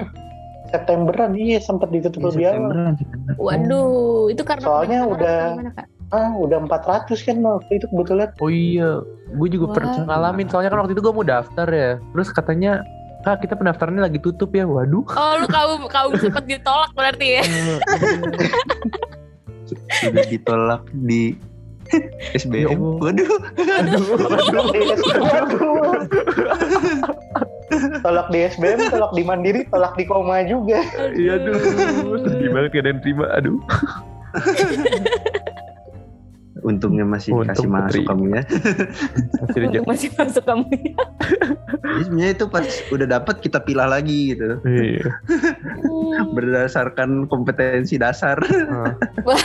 Septemberan 0.70 1.35
iya 1.35 1.59
sempat 1.59 1.90
ditutup 1.90 2.20
Iya, 2.20 2.28
lebih 2.28 2.40
awal. 2.40 2.54
Septemberan, 2.54 2.94
September. 2.94 3.33
Waduh, 3.37 4.28
itu 4.28 4.42
karena 4.42 4.62
Soalnya 4.62 5.04
udah- 5.04 5.52
gimana, 5.52 5.70
Kak? 5.74 5.87
Ah, 6.11 6.30
udah 6.35 6.59
400 6.61 7.20
kan 7.20 7.38
waktu 7.38 7.72
itu 7.72 7.87
kebetulan. 7.87 8.28
Oh 8.38 8.48
iya, 8.48 9.00
gue 9.30 9.48
juga 9.48 9.66
Wah. 9.66 9.74
pernah 9.74 10.04
ngalamin. 10.04 10.46
Soalnya 10.46 10.68
kan 10.68 10.78
waktu 10.80 10.92
itu 10.92 11.00
gue 11.00 11.12
mau 11.12 11.22
daftar 11.22 11.66
ya. 11.66 11.98
Terus 12.02 12.30
katanya, 12.30 12.85
kak 13.20 13.40
kita 13.40 13.54
pendaftarannya 13.54 14.02
lagi 14.02 14.18
tutup 14.18 14.50
ya. 14.50 14.64
Waduh. 14.64 15.06
Oh, 15.06 15.33
lu 15.38 15.46
kaum 15.46 15.87
kaum 15.87 16.12
sempat 16.16 16.46
ditolak 16.46 16.90
berarti 16.92 17.26
ya? 17.38 17.42
sudah 20.02 20.26
ditolak 20.26 20.83
di 20.92 21.38
Ya 21.90 21.98
SBM 22.38 22.70
Allah. 22.74 22.98
waduh 23.02 23.30
Waduh. 23.54 24.02
tolak 28.00 28.26
di 28.28 28.38
SBM, 28.44 28.88
tolak 28.88 29.12
di 29.12 29.22
Mandiri, 29.22 29.61
tolak 29.66 29.94
di 29.94 30.04
Koma 30.04 30.42
juga. 30.42 30.83
Iya 31.12 31.38
aduh, 31.38 31.56
sedih 32.20 32.48
banget 32.50 32.70
gak 32.70 32.83
ada 32.83 32.90
yang 32.90 33.00
terima. 33.00 33.24
Aduh. 33.33 33.59
untungnya 36.61 37.09
masih 37.09 37.33
Untung 37.33 37.48
kasih 37.56 37.68
masuk 37.72 38.02
kamu 38.04 38.24
ya 38.30 38.42
reject. 39.56 39.85
masih 39.88 40.09
masuk 40.12 40.44
kamu. 40.44 40.68
Jadi 40.68 42.02
sebenarnya 42.04 42.33
itu 42.37 42.46
pas 42.46 42.66
udah 42.92 43.06
dapat 43.09 43.37
kita 43.40 43.59
pilah 43.64 43.88
lagi 43.88 44.37
gitu 44.37 44.61
Iya. 44.61 45.09
berdasarkan 46.28 47.24
kompetensi 47.26 47.96
dasar 47.96 48.37
Ah. 48.68 48.92
Wah. 49.24 49.40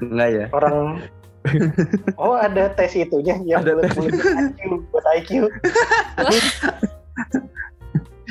enggak 0.00 0.28
ya 0.30 0.46
Orang 0.52 1.04
Oh 2.22 2.38
ada 2.38 2.70
tes 2.74 2.94
itunya 2.94 3.36
yang 3.42 3.66
Ada 3.66 3.72
buat 3.78 3.84
tes. 3.90 3.98
IQ, 3.98 4.60
buat 4.94 5.06
IQ. 5.18 5.30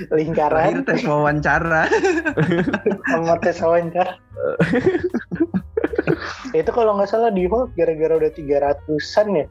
Lingkaran 0.10 0.82
terakhir 0.82 0.88
tes 0.88 1.02
wawancara 1.06 1.84
sama 3.12 3.36
tes 3.44 3.58
wawancara. 3.62 4.14
itu 6.58 6.72
kalau 6.74 6.98
nggak 6.98 7.10
salah 7.12 7.30
di 7.30 7.46
hold 7.46 7.70
gara-gara 7.78 8.18
udah 8.18 8.32
300-an 8.34 9.28
ya. 9.36 9.46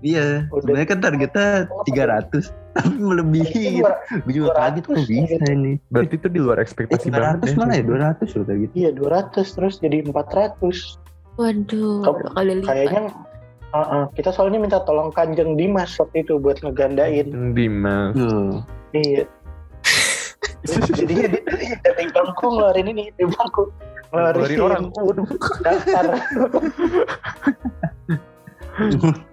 iya 0.00 0.26
Udah. 0.48 0.64
sebenarnya 0.64 0.88
kan 0.88 0.98
targetnya 1.04 1.48
300 1.84 2.48
tapi 2.72 2.96
melebihi 2.96 3.82
gitu. 3.82 3.88
gue 4.24 4.32
juga 4.32 4.56
200 4.56 4.56
kaget 4.56 4.84
kok 4.84 4.96
bisa 5.04 5.36
gitu. 5.36 5.52
ini 5.52 5.72
Berarti 5.92 6.14
itu 6.16 6.28
di 6.32 6.40
luar 6.40 6.58
eh, 6.58 6.64
ekspektasi 6.64 7.06
banget 7.12 7.44
300 7.44 7.52
ya. 7.52 7.56
mana 7.60 7.72
ya 7.76 7.84
200 7.84 8.36
loh 8.40 8.44
gitu 8.48 8.72
Iya 8.74 8.90
200 8.96 9.56
terus 9.56 9.74
jadi 9.78 9.96
400. 10.08 10.98
Waduh, 11.40 12.04
Kau- 12.04 12.20
kali 12.36 12.60
lipat. 12.60 12.68
Kayaknya 12.68 13.02
uh, 13.72 13.80
uh, 13.80 14.04
kita 14.12 14.28
soalnya 14.28 14.60
minta 14.60 14.84
tolong 14.84 15.08
Kanjeng 15.08 15.56
Dimas 15.56 15.96
waktu 15.96 16.20
itu 16.20 16.36
buat 16.36 16.60
ngegandain. 16.60 17.56
Dimas. 17.56 18.12
Tuh. 18.12 18.60
Iya. 18.92 19.24
Jadinya 21.00 21.32
dia 21.32 21.40
dia 21.56 21.76
dari 21.80 22.04
bangku 22.12 22.44
ngeluarin 22.52 22.92
ini 22.92 23.08
di 23.16 23.24
bangku 23.24 23.72
Ngeluarin 24.12 24.58
orang. 24.60 24.84
Waduh, 24.92 25.26
daftar. 25.64 26.04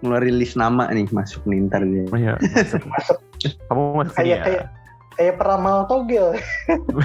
ngeluarin 0.03 0.35
list 0.39 0.59
nama 0.59 0.91
nih 0.91 1.07
masuk 1.11 1.39
nih 1.47 1.67
ntar 1.71 1.83
dia 1.83 2.03
Oh 2.11 2.17
iya, 2.19 2.33
masuk. 2.39 2.83
Masuk. 2.83 3.17
Kamu 3.67 3.83
masuk 3.99 4.15
kayak 4.19 4.27
ya? 4.27 4.43
kayak 4.43 4.63
kayak 5.17 5.33
peramal 5.39 5.77
togel. 5.89 6.27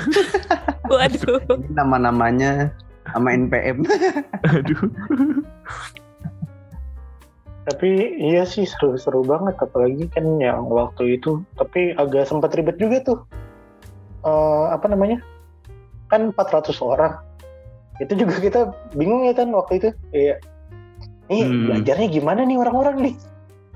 Waduh. 0.92 1.40
Nama-namanya 1.72 2.70
sama 3.10 3.34
NPM 3.34 3.82
Aduh. 4.54 4.86
Tapi 7.62 7.90
iya 8.18 8.42
sih 8.42 8.66
seru-seru 8.66 9.22
banget 9.22 9.54
apalagi 9.62 10.10
kan 10.10 10.26
yang 10.42 10.66
waktu 10.66 11.18
itu 11.18 11.46
tapi 11.54 11.94
agak 11.94 12.26
sempat 12.26 12.54
ribet 12.58 12.74
juga 12.78 12.98
tuh. 13.06 13.18
Eh, 14.26 14.66
apa 14.74 14.90
namanya? 14.90 15.22
Kan 16.10 16.34
400 16.34 16.74
orang. 16.82 17.22
Itu 18.02 18.18
juga 18.18 18.34
kita 18.42 18.60
bingung 18.98 19.26
ya 19.30 19.34
kan 19.34 19.54
waktu 19.54 19.78
itu. 19.78 19.88
Iya. 20.10 20.36
Ini 21.30 21.40
Hmm. 21.46 21.62
belajarnya 21.70 22.08
gimana 22.10 22.40
nih 22.42 22.58
orang-orang 22.58 22.96
nih? 22.98 23.14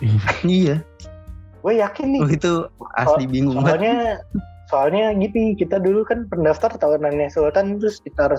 Iya. 0.47 0.83
Gue 1.63 1.79
yakin 1.79 2.07
nih. 2.11 2.23
Oh, 2.23 2.31
itu 2.31 2.53
asli 2.99 3.25
bingung 3.31 3.63
banget. 3.63 3.71
Soalnya 3.71 3.97
soalnya 4.67 5.05
gitu 5.23 5.55
kita 5.55 5.79
dulu 5.79 6.03
kan 6.03 6.27
pendaftar 6.27 6.75
tahunannya 6.75 7.31
Sultan 7.31 7.79
itu 7.79 7.87
sekitar 7.87 8.35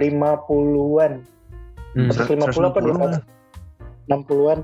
150-an. 0.00 1.12
Hmm. 1.92 2.08
150 2.08 2.48
apa 2.64 2.78
160-an. 2.80 3.12
60-an. 4.08 4.58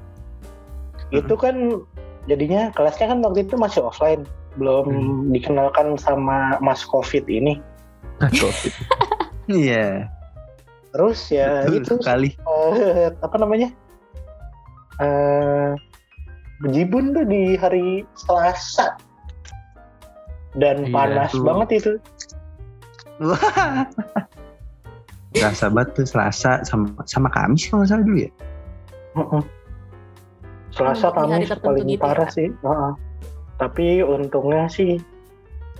Itu 1.12 1.34
kan 1.36 1.84
jadinya 2.24 2.72
kelasnya 2.72 3.12
kan 3.12 3.18
waktu 3.20 3.44
itu 3.44 3.54
masih 3.54 3.84
offline, 3.84 4.24
belum 4.56 4.86
Hmm. 4.88 5.30
dikenalkan 5.30 5.94
sama 5.96 6.56
Mas 6.58 6.82
Covid 6.82 7.28
ini. 7.28 7.60
Covid. 8.18 8.72
Iya. 9.46 10.10
Terus 10.90 11.30
ya 11.30 11.62
betul 11.62 11.78
itu 11.78 11.92
sekali. 12.02 12.34
eh, 12.74 13.14
apa 13.14 13.36
namanya? 13.38 13.70
Eh 14.98 15.70
Jibun 16.66 17.14
tuh 17.14 17.22
di 17.22 17.54
hari 17.54 18.02
Selasa 18.18 18.98
dan 20.58 20.82
Iya, 20.82 20.90
panas 20.90 21.30
tuh. 21.30 21.46
banget 21.46 21.68
itu. 21.78 21.92
Selasa 25.36 25.66
banget 25.68 25.88
tuh 25.94 26.06
Selasa 26.06 26.52
sama 26.62 26.86
sama 27.04 27.28
Kamis 27.28 27.66
kalau 27.66 27.82
nggak 27.82 27.90
salah 27.90 28.04
dulu 28.04 28.18
ya. 28.18 28.30
Heeh. 29.14 29.42
Selasa 30.70 31.08
Hmm, 31.08 31.16
Kamis 31.28 31.48
paling 31.56 31.84
gitu 31.84 31.96
ya? 31.96 32.02
parah 32.02 32.28
sih. 32.28 32.48
Heeh. 32.50 32.92
Tapi 33.56 33.86
untungnya 34.00 34.64
sih 34.66 35.00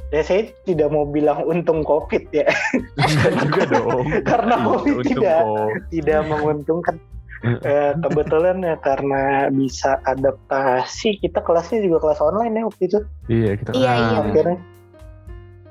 ya 0.09 0.23
saya 0.23 0.47
tidak 0.63 0.89
mau 0.89 1.03
bilang 1.03 1.43
untung 1.43 1.83
covid 1.83 2.31
ya 2.31 2.47
Enggak 2.95 3.33
juga 3.43 3.63
dong. 3.69 4.07
karena 4.31 4.55
Iya, 4.55 4.65
covid 4.65 4.95
untung 4.95 5.11
tidak 5.13 5.41
kok. 5.43 5.71
tidak 5.91 6.21
menguntungkan 6.27 6.97
Eh, 7.45 7.93
kebetulan 8.01 8.59
ya 8.59 8.75
karena 8.81 9.23
bisa 9.53 10.01
adaptasi 10.03 11.21
kita 11.21 11.45
kelasnya 11.45 11.85
juga 11.85 12.01
kelas 12.01 12.19
online 12.19 12.55
ya 12.55 12.65
waktu 12.65 12.83
itu 12.83 12.99
Iya, 13.29 13.51
kita 13.61 13.71
Iya, 13.77 13.93
iya. 13.93 14.19
akhirnya 14.25 14.59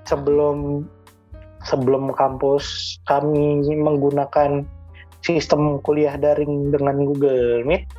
sebelum 0.05 0.85
sebelum 1.65 2.13
kampus 2.13 2.97
kami 3.05 3.61
menggunakan 3.67 4.63
sistem 5.19 5.81
kuliah 5.81 6.13
daring 6.15 6.69
dengan 6.69 7.01
Google 7.03 7.65
Meet 7.65 7.89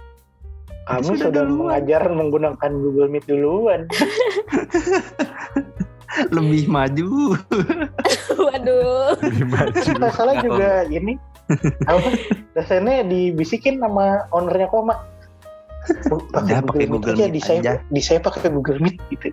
kami 0.86 1.02
Sudah 1.18 1.34
sudah, 1.34 1.42
duluan. 1.42 1.58
mengajar 1.58 2.02
menggunakan 2.06 2.70
Google 2.78 3.08
Meet 3.10 3.24
duluan 3.26 3.80
Lebih 6.32 6.64
maju. 6.70 7.36
Waduh. 8.46 9.20
lebih 9.20 9.46
maju. 9.52 9.80
nggak 10.00 10.12
salah 10.16 10.34
juga 10.40 10.86
ini 10.88 11.18
apa 11.84 12.08
dosennya 12.56 13.04
dibisikin 13.04 13.76
sama 13.78 14.24
ownernya 14.32 14.64
koma 14.72 14.96
pakai 16.32 16.86
Google 16.88 17.14
aja 17.14 17.26
Meet 17.28 17.34
di 17.36 17.40
saya 17.42 17.58
aja. 17.60 17.72
di 17.86 18.00
saya 18.00 18.18
pakai 18.22 18.48
Google 18.48 18.80
Meet 18.80 18.96
gitu 19.12 19.28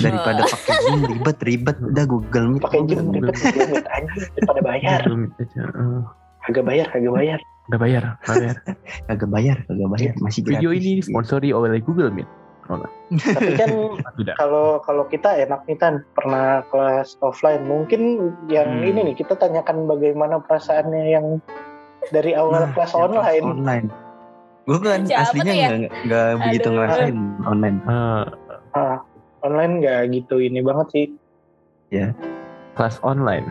Daripada 0.00 0.42
pakai 0.42 0.74
Zoom 0.82 1.00
ribet 1.04 1.38
ribet 1.40 1.76
udah 1.78 2.04
Google 2.04 2.46
Meet. 2.50 2.62
pakai 2.62 2.78
Google 2.80 2.96
Zoom 2.96 3.06
Meet. 3.06 3.20
ribet 3.20 3.34
Google 3.36 3.68
Meet 3.70 3.86
aja 3.86 4.10
daripada 4.30 4.60
bayar 4.62 5.00
Belum 5.02 5.20
aja. 5.30 5.60
kagak 6.40 6.64
bayar 6.64 6.86
kagak 6.88 7.12
bayar 7.12 7.40
Nggak 7.70 7.78
bayar, 7.78 8.02
nggak 8.18 8.34
bayar. 8.34 8.56
Kagak 9.06 9.30
bayar, 9.30 9.56
kagak 9.62 9.88
bayar, 9.88 10.10
masih 10.24 10.40
gratis. 10.42 10.58
Video 10.58 10.70
ini 10.72 10.92
sponsori 11.00 11.48
oleh 11.50 11.78
Google 11.78 12.10
Meet. 12.10 12.26
tapi 13.10 13.50
kan 13.54 13.70
kalau 14.40 14.78
kalau 14.80 15.02
kita 15.04 15.26
enak 15.36 15.66
nih 15.66 15.74
kan 15.76 16.06
pernah 16.12 16.62
kelas 16.66 17.18
offline 17.20 17.62
mungkin 17.64 18.00
yang 18.46 18.70
Hmm. 18.72 18.86
ini 18.86 19.00
nih 19.04 19.16
kita 19.16 19.34
tanyakan 19.34 19.84
bagaimana 19.84 20.38
perasaannya 20.38 21.02
yang 21.08 21.26
dari 22.08 22.30
awal 22.32 22.54
Nah, 22.56 22.70
kelas 22.70 22.90
yang 22.90 23.02
online 23.04 23.42
Online. 23.44 23.86
Gue 24.62 24.78
kan 24.78 25.02
Siapa 25.02 25.22
aslinya 25.26 25.42
tuh 25.44 25.56
ya? 25.56 25.68
nggak 25.68 25.90
nggak 26.04 26.26
begitu 26.40 26.62
Aduh. 26.62 26.74
ngerasain 26.76 27.16
online. 27.44 27.78
Eh, 27.82 28.24
Ah, 28.70 28.96
online 29.40 29.80
nggak 29.80 30.00
gitu 30.12 30.38
ini 30.38 30.60
banget 30.60 30.86
sih 30.92 31.06
kelas 32.74 33.02
online. 33.02 33.50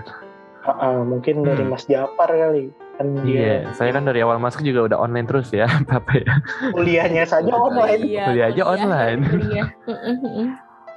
Ah, 0.64 0.72
ah, 0.92 0.98
mungkin 1.02 1.44
dari 1.44 1.62
Hmm. 1.62 1.72
Mas 1.72 1.86
Japar 1.86 2.30
kali 2.30 2.70
kan 2.96 3.16
dia 3.24 3.64
Iya, 3.64 3.72
saya 3.74 3.96
kan 3.96 4.04
dari 4.04 4.20
awal 4.20 4.38
masuk 4.38 4.60
juga 4.60 4.92
udah 4.92 4.98
online 5.00 5.24
terus 5.24 5.50
ya, 5.50 5.66
Papa 5.90 6.20
ya. 6.20 6.34
kuliahnya 6.72 7.24
saja 7.24 7.48
online 7.52 8.04
Iya, 8.04 8.26
Kuliah 8.28 8.48
aja 8.52 8.64
online. 8.66 9.20
kuliah. 9.24 9.68
Mm-mm, 9.88 10.16
mm-mm. 10.20 10.48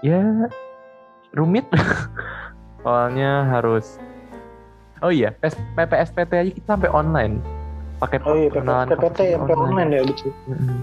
Ya, 0.02 0.20
rumit. 1.30 1.66
Soalnya 2.82 3.46
harus 3.48 4.02
Oh 4.98 5.10
iya, 5.10 5.34
PS, 5.34 5.58
PPSPT 5.74 6.30
aja 6.32 6.50
kita 6.52 6.68
sampai 6.68 6.90
online. 6.90 7.42
Pakai 7.98 8.18
oh 8.22 8.34
iya 8.34 8.50
kampus 8.50 9.18
yang 9.18 9.46
online 9.46 9.90
ya 9.90 10.02
betul 10.02 10.30
Mm-mm. 10.46 10.78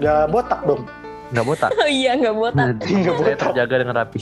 nggak 0.00 0.20
botak 0.32 0.60
dong 0.64 0.82
Nggak 1.32 1.44
botak. 1.44 1.70
Oh 1.76 1.88
iya 2.00 2.16
nggak 2.16 2.36
botak. 2.36 2.66
nggak 2.80 3.14
Saya 3.16 3.36
botak 3.36 3.38
terjaga 3.52 3.74
dengan 3.80 3.94
rapi. 4.00 4.18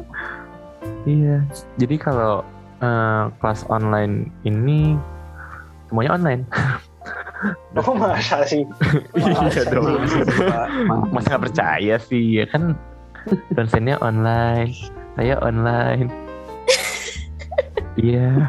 iya, 1.16 1.36
jadi 1.80 1.96
kalau 1.96 2.44
eh, 2.84 3.24
kelas 3.40 3.64
online 3.72 4.28
ini 4.44 4.96
semuanya 5.88 6.12
online. 6.16 6.42
oh 7.80 7.96
masa 7.96 8.44
sih 8.44 8.68
iya 9.16 9.32
Masa 9.40 9.64
dong. 9.72 10.04
sih? 10.04 10.20
Masa 11.08 11.26
nggak 11.32 11.44
percaya 11.48 11.96
sih 11.96 12.24
ya 12.36 12.44
kan 12.44 12.76
dosennya 13.56 13.96
online, 14.04 14.76
saya 15.16 15.40
online. 15.40 16.08
Iya. 17.98 18.48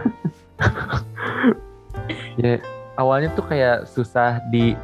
ya 2.40 2.54
awalnya 2.96 3.32
tuh 3.34 3.48
kayak 3.48 3.88
susah 3.90 4.44
di 4.52 4.76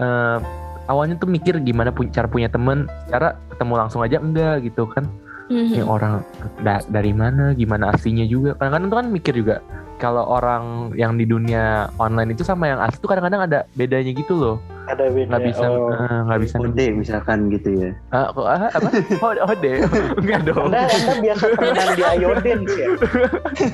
eh, 0.00 0.38
awalnya 0.86 1.14
tuh 1.18 1.28
mikir 1.30 1.58
gimana 1.62 1.90
pun 1.94 2.10
cara 2.10 2.26
punya 2.26 2.50
temen, 2.50 2.90
cara 3.10 3.38
ketemu 3.52 3.74
langsung 3.78 4.00
aja 4.02 4.18
enggak 4.18 4.66
gitu 4.66 4.86
kan. 4.90 5.06
Mhm. 5.46 5.78
Ini 5.78 5.82
orang 5.86 6.26
da- 6.66 6.82
dari 6.90 7.14
mana, 7.14 7.54
gimana 7.54 7.94
aslinya 7.94 8.26
juga. 8.26 8.58
Kadang-kadang 8.58 8.88
tuh 8.90 8.98
kan 8.98 9.06
mikir 9.14 9.34
juga 9.38 9.56
kalau 9.96 10.24
orang 10.28 10.92
yang 10.94 11.16
di 11.16 11.24
dunia 11.24 11.88
online 11.96 12.36
itu 12.36 12.44
sama 12.44 12.68
yang 12.68 12.80
asli 12.80 13.00
tuh 13.00 13.08
kadang-kadang 13.08 13.48
ada 13.48 13.58
bedanya 13.74 14.12
gitu 14.12 14.36
loh. 14.36 14.56
ada 14.86 15.10
beda 15.10 15.34
Nggak 15.34 15.44
bisa 15.50 15.66
oh. 15.66 15.90
eh, 15.90 16.18
nggak 16.30 16.40
bisa 16.46 16.54
Ode 16.62 16.86
misalkan 16.94 17.38
gitu 17.50 17.68
ya. 17.74 17.90
Ah, 18.14 18.30
kok 18.30 18.46
ah, 18.46 18.70
apa? 18.70 18.88
Oh, 19.18 19.32
oh 19.34 19.54
deh. 19.58 19.82
Enggak 20.22 20.40
dong. 20.46 20.70
anda 20.70 20.86
anda 20.86 21.14
biasa 21.18 21.44
temenan 21.58 21.88
di 21.98 22.02
Ayoden 22.06 22.58
ya 22.70 22.86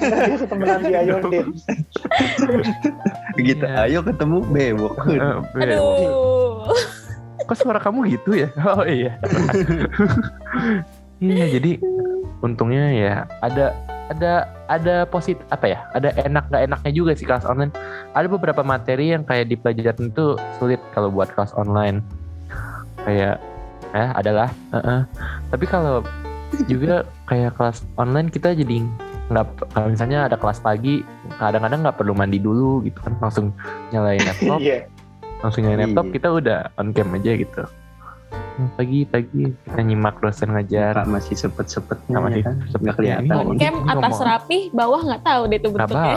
anda 0.00 0.18
biasa 0.24 0.44
temenan 0.48 0.80
di 0.80 0.94
Ayoden 0.96 1.46
Gitu. 3.36 3.64
Iya. 3.64 3.84
Ayo 3.84 4.00
ketemu 4.00 4.36
bebok. 4.48 4.94
Eh. 5.12 5.68
Aduh. 5.68 6.96
Kok 7.46 7.56
suara 7.58 7.80
kamu 7.82 8.18
gitu 8.18 8.36
ya? 8.36 8.48
Oh 8.76 8.86
iya. 8.86 9.18
iya, 11.22 11.44
jadi 11.50 11.78
untungnya 12.42 12.90
ya 12.90 13.14
ada 13.38 13.70
ada 14.10 14.32
ada 14.68 14.96
positif 15.08 15.42
apa 15.48 15.66
ya? 15.72 15.78
Ada 15.96 16.12
enak 16.26 16.50
nggak 16.52 16.62
enaknya 16.68 16.92
juga 16.92 17.12
sih 17.16 17.26
kelas 17.26 17.48
online. 17.48 17.72
Ada 18.12 18.26
beberapa 18.28 18.62
materi 18.64 19.14
yang 19.14 19.24
kayak 19.24 19.48
di 19.48 19.56
pelajaran 19.56 20.12
itu 20.12 20.36
sulit 20.58 20.80
kalau 20.92 21.08
buat 21.08 21.32
kelas 21.32 21.54
online. 21.56 22.02
Kayak 23.02 23.40
ya 23.92 24.06
adalah. 24.16 24.48
Heeh. 24.72 25.00
Tapi 25.48 25.64
kalau 25.68 26.04
juga 26.68 27.08
kayak 27.24 27.56
kelas 27.56 27.80
online 27.96 28.28
kita 28.28 28.52
jadi 28.52 28.84
nggak 29.32 29.72
kalau 29.72 29.88
misalnya 29.88 30.28
ada 30.28 30.36
kelas 30.36 30.60
pagi 30.60 31.00
kadang-kadang 31.40 31.80
nggak 31.80 31.96
perlu 31.96 32.12
mandi 32.12 32.36
dulu 32.36 32.84
gitu 32.84 33.00
kan 33.00 33.16
langsung 33.22 33.48
nyalain 33.88 34.20
laptop 34.20 34.60
iya 34.66 34.84
langsung 35.42 35.62
nyalain 35.62 35.80
laptop 35.84 36.06
Iya. 36.06 36.14
kita 36.14 36.28
udah 36.32 36.58
on 36.76 36.88
cam 36.90 37.08
aja 37.12 37.32
gitu. 37.34 37.62
Hmm, 38.52 38.68
pagi-pagi 38.74 39.44
kita 39.58 39.80
nyimak 39.80 40.16
dosen 40.18 40.52
ngajar. 40.52 40.92
Kak 40.94 41.08
masih 41.08 41.34
sepet-sepetnya 41.34 42.08
Nggak 42.10 42.22
masih 42.22 42.36
ya 42.36 42.44
kan. 42.44 42.54
sepet 42.62 42.80
Nggak 42.80 42.96
kelihatan. 42.96 43.24
Ini- 43.24 43.36
On 43.42 43.56
cam 43.56 43.74
ini 43.74 43.90
atas 43.90 44.16
rapi, 44.20 44.58
bawah 44.70 45.00
nggak 45.02 45.22
tahu 45.22 45.42
deh 45.46 45.58
tuh 45.58 45.70
nggak 45.70 45.88
bentuknya. 45.88 46.16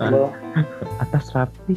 bawah. 0.00 0.30
Atas 0.98 1.24
rapi. 1.30 1.74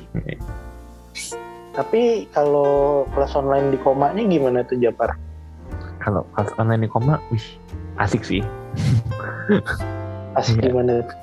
Tapi 1.71 2.02
kalau 2.32 2.71
kelas 3.13 3.34
online 3.34 3.69
di 3.69 3.78
komanya 3.78 4.23
gimana 4.23 4.63
tuh 4.63 4.78
Japar? 4.78 5.13
Kalau 6.00 6.26
kelas 6.34 6.50
online 6.58 6.82
di 6.82 6.89
koma 6.89 7.21
wih 7.28 7.43
asik 7.97 8.23
sih. 8.23 8.41
Asik 10.34 10.58
Iya. 10.58 10.71
gimana? 10.71 10.93
Tuh? 11.04 11.17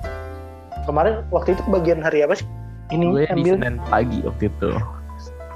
kemarin 0.85 1.25
waktu 1.27 1.57
itu 1.57 1.63
bagian 1.67 1.97
hari 1.97 2.21
apa 2.21 2.37
sih? 2.37 2.45
Ini 2.87 3.03
gue 3.09 3.23
di 3.23 3.33
ambil. 3.33 3.53
Senin 3.57 3.75
pagi 3.83 4.19
waktu 4.21 4.43
itu 4.47 4.69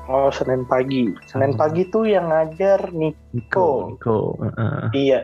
oh 0.09 0.29
Senin 0.29 0.65
pagi 0.65 1.13
Senin 1.23 1.53
Hmm. 1.53 1.59
pagi 1.59 1.85
tuh 1.87 2.03
yang 2.03 2.27
ngajar 2.27 2.89
nih 2.91 3.13
Niko 3.31 3.93
Niko 3.93 4.17
heeh. 4.41 4.83
iya 4.97 5.19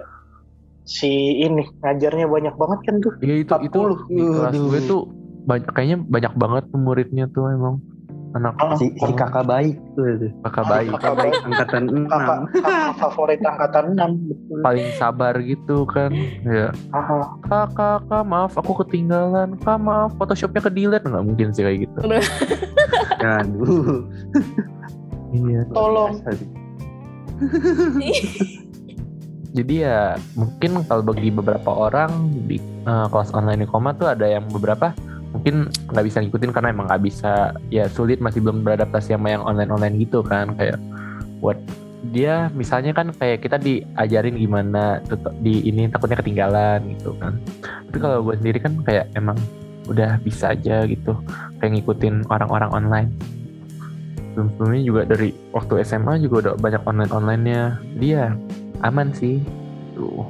si 0.86 1.10
ini 1.42 1.66
ngajarnya 1.82 2.30
banyak 2.30 2.54
banget 2.54 2.80
kan 2.86 2.96
tuh 3.02 3.14
Iya 3.20 3.36
itu 3.42 3.54
itu 3.60 3.80
40. 3.82 4.06
di 4.08 4.24
kelas 4.24 4.54
gue 4.56 4.80
tuh 4.86 5.02
banyak 5.44 5.70
kayaknya 5.74 5.98
banyak 6.00 6.34
banget 6.36 6.64
muridnya 6.72 7.26
tuh 7.28 7.50
emang 7.50 7.82
anak 8.36 8.54
Oh, 8.60 8.76
si, 8.76 8.92
si 8.92 9.12
kakak 9.16 9.48
baik. 9.48 9.80
Tuh 9.96 10.28
kakak 10.44 10.64
Oh, 10.64 10.70
baik. 10.76 10.90
kakak 11.00 11.16
baik. 11.16 11.34
angkatan 11.48 11.84
kakak, 11.88 12.40
6 12.52 12.64
kakak 12.68 12.92
favorit 13.00 13.40
angkatan 13.40 13.86
6 13.96 14.28
betul. 14.28 14.58
paling 14.60 14.88
sabar 15.00 15.34
gitu 15.40 15.78
kan 15.88 16.12
ya. 16.44 16.68
Aha. 16.92 17.18
kak 17.48 17.68
kak 17.74 18.00
kak 18.12 18.24
maaf 18.28 18.54
aku 18.60 18.84
ketinggalan. 18.84 19.56
Kak 19.64 19.80
maaf 19.80 20.12
photoshopnya 20.20 20.62
ke 20.62 20.72
delete 20.72 21.08
nggak 21.08 21.26
mungkin 21.26 21.56
sih 21.56 21.64
kayak 21.64 21.88
gitu. 21.88 22.00
Aduh. 23.40 24.04
Iya. 25.32 25.62
Tolong. 25.72 26.20
jadi 29.56 29.74
ya 29.88 30.00
mungkin 30.36 30.84
kalau 30.84 31.04
bagi 31.04 31.32
beberapa 31.32 31.72
orang 31.72 32.12
di 32.44 32.60
eh, 32.60 33.08
kelas 33.08 33.32
online 33.32 33.64
di 33.64 33.68
koma 33.68 33.96
tuh 33.96 34.12
ada 34.12 34.28
yang 34.28 34.44
beberapa 34.52 34.92
mungkin 35.36 35.68
nggak 35.92 36.06
bisa 36.08 36.24
ngikutin 36.24 36.52
karena 36.56 36.72
emang 36.72 36.88
nggak 36.88 37.04
bisa 37.04 37.52
ya 37.68 37.92
sulit 37.92 38.24
masih 38.24 38.40
belum 38.40 38.64
beradaptasi 38.64 39.12
sama 39.12 39.36
yang 39.36 39.44
online 39.44 39.68
online 39.68 39.96
gitu 40.00 40.24
kan 40.24 40.56
kayak 40.56 40.80
buat 41.44 41.60
dia 42.14 42.54
misalnya 42.54 42.94
kan 42.94 43.10
kayak 43.12 43.44
kita 43.44 43.58
diajarin 43.58 44.38
gimana 44.38 45.02
di 45.42 45.66
ini 45.66 45.90
takutnya 45.90 46.22
ketinggalan 46.22 46.80
gitu 46.96 47.18
kan. 47.18 47.42
Tapi 47.90 47.98
kalau 47.98 48.22
gue 48.22 48.36
sendiri 48.38 48.62
kan 48.62 48.78
kayak 48.86 49.10
emang 49.18 49.36
udah 49.90 50.18
bisa 50.22 50.54
aja 50.54 50.86
gitu 50.86 51.18
kayak 51.58 51.82
ngikutin 51.82 52.30
orang-orang 52.30 52.70
online. 52.74 53.10
Sebelum 54.32 54.48
sebelumnya 54.54 54.84
juga 54.86 55.02
dari 55.10 55.30
waktu 55.56 55.82
SMA 55.82 56.22
juga 56.22 56.36
udah 56.52 56.54
banyak 56.62 56.84
online 56.86 57.12
onlinenya 57.12 57.62
dia 57.98 58.38
aman 58.86 59.10
sih 59.16 59.42
tuh. 59.98 60.30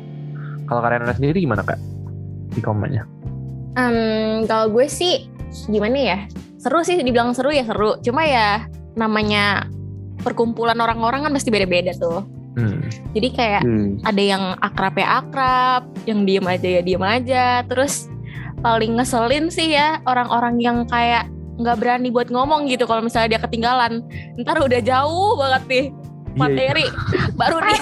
Kalau 0.66 0.80
kalian 0.80 1.12
sendiri 1.12 1.44
gimana 1.44 1.66
kak? 1.66 1.78
Di 2.56 2.64
komennya 2.64 3.15
Em, 3.76 4.44
kalau 4.48 4.72
gue 4.72 4.88
sih 4.88 5.28
gimana 5.68 5.98
ya? 5.98 6.20
Seru 6.58 6.82
sih 6.82 6.98
dibilang 6.98 7.36
seru 7.36 7.52
ya 7.52 7.68
seru. 7.68 8.00
Cuma 8.02 8.24
ya 8.26 8.66
namanya 8.96 9.68
perkumpulan 10.24 10.80
orang-orang 10.80 11.28
kan 11.28 11.32
pasti 11.36 11.52
beda-beda 11.52 11.92
tuh. 11.94 12.24
hmm. 12.56 13.12
Jadi 13.12 13.28
kayak 13.36 13.62
Hmm. 13.68 14.00
ada 14.02 14.24
yang 14.24 14.44
akrab 14.64 14.96
ya 14.96 15.22
akrab, 15.22 15.84
yang 16.08 16.24
diem 16.24 16.46
aja 16.48 16.68
ya 16.80 16.82
diem 16.82 17.04
aja. 17.04 17.46
Terus 17.68 18.08
paling 18.64 18.96
ngeselin 18.98 19.52
sih 19.52 19.76
ya 19.76 20.00
orang-orang 20.08 20.58
yang 20.58 20.78
kayak 20.88 21.28
nggak 21.56 21.78
berani 21.80 22.12
buat 22.12 22.28
ngomong 22.32 22.68
gitu 22.68 22.84
kalau 22.88 23.04
misalnya 23.04 23.38
dia 23.38 23.42
ketinggalan. 23.44 24.04
Ntar 24.40 24.60
udah 24.60 24.82
jauh 24.82 25.36
banget 25.36 25.64
nih. 25.68 25.86
Materi 26.36 26.86
baru 27.34 27.58
nih. 27.60 27.80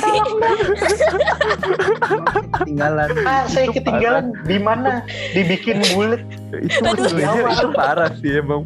ketinggalan 2.53 3.09
Ah, 3.23 3.43
saya 3.45 3.67
ketinggalan 3.69 4.25
di 4.43 4.57
mana? 4.57 5.01
Dibikin 5.31 5.81
bulat. 5.91 6.21
itu 6.53 6.85
Aduh, 6.85 7.09
Jawa. 7.09 7.49
itu 7.49 7.67
parah 7.73 8.11
sih 8.15 8.37
emang 8.37 8.61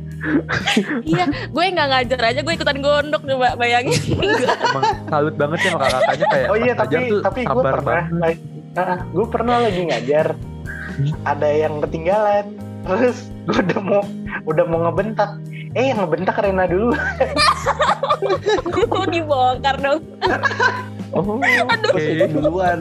Iya, 1.01 1.23
gue 1.47 1.63
nggak 1.65 1.87
ngajar 1.87 2.19
aja 2.21 2.39
gue 2.41 2.53
ikutan 2.53 2.77
gondok 2.77 3.23
coba 3.23 3.55
bayangin. 3.55 3.95
emang 4.19 4.83
salut 5.07 5.35
banget 5.35 5.59
ya 5.61 5.71
kakak-kakaknya 5.73 6.25
kayak 6.27 6.47
Oh 6.47 6.57
iya, 6.57 6.73
tapi 6.75 6.95
tapi 7.23 7.41
gue 7.41 7.63
pernah 7.63 8.03
lagi, 8.11 8.39
nah, 8.73 8.97
gue 9.07 9.25
pernah 9.25 9.55
lagi 9.61 9.81
ngajar. 9.85 10.27
Ada 11.23 11.47
yang 11.47 11.79
ketinggalan. 11.79 12.45
Terus 12.83 13.17
gue 13.45 13.59
udah 13.61 13.79
mau 13.79 14.03
udah 14.45 14.65
mau 14.65 14.79
ngebentak. 14.83 15.31
Eh, 15.71 15.87
yang 15.87 15.99
ngebentak 16.01 16.35
Rena 16.35 16.65
dulu. 16.65 16.91
dibongkar 19.07 19.75
dong. 19.79 20.01
oh 21.15 21.37
oke 21.39 22.03
duluan 22.29 22.79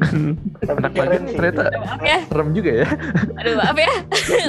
Tapi 0.00 0.80
anak 0.80 0.90
keren 0.96 0.96
magang 0.96 1.24
sih. 1.28 1.36
ternyata 1.36 1.62
ya, 2.00 2.18
serem 2.26 2.48
juga 2.56 2.70
ya 2.72 2.86
aduh 3.36 3.54
maaf 3.54 3.76
ya. 3.76 3.92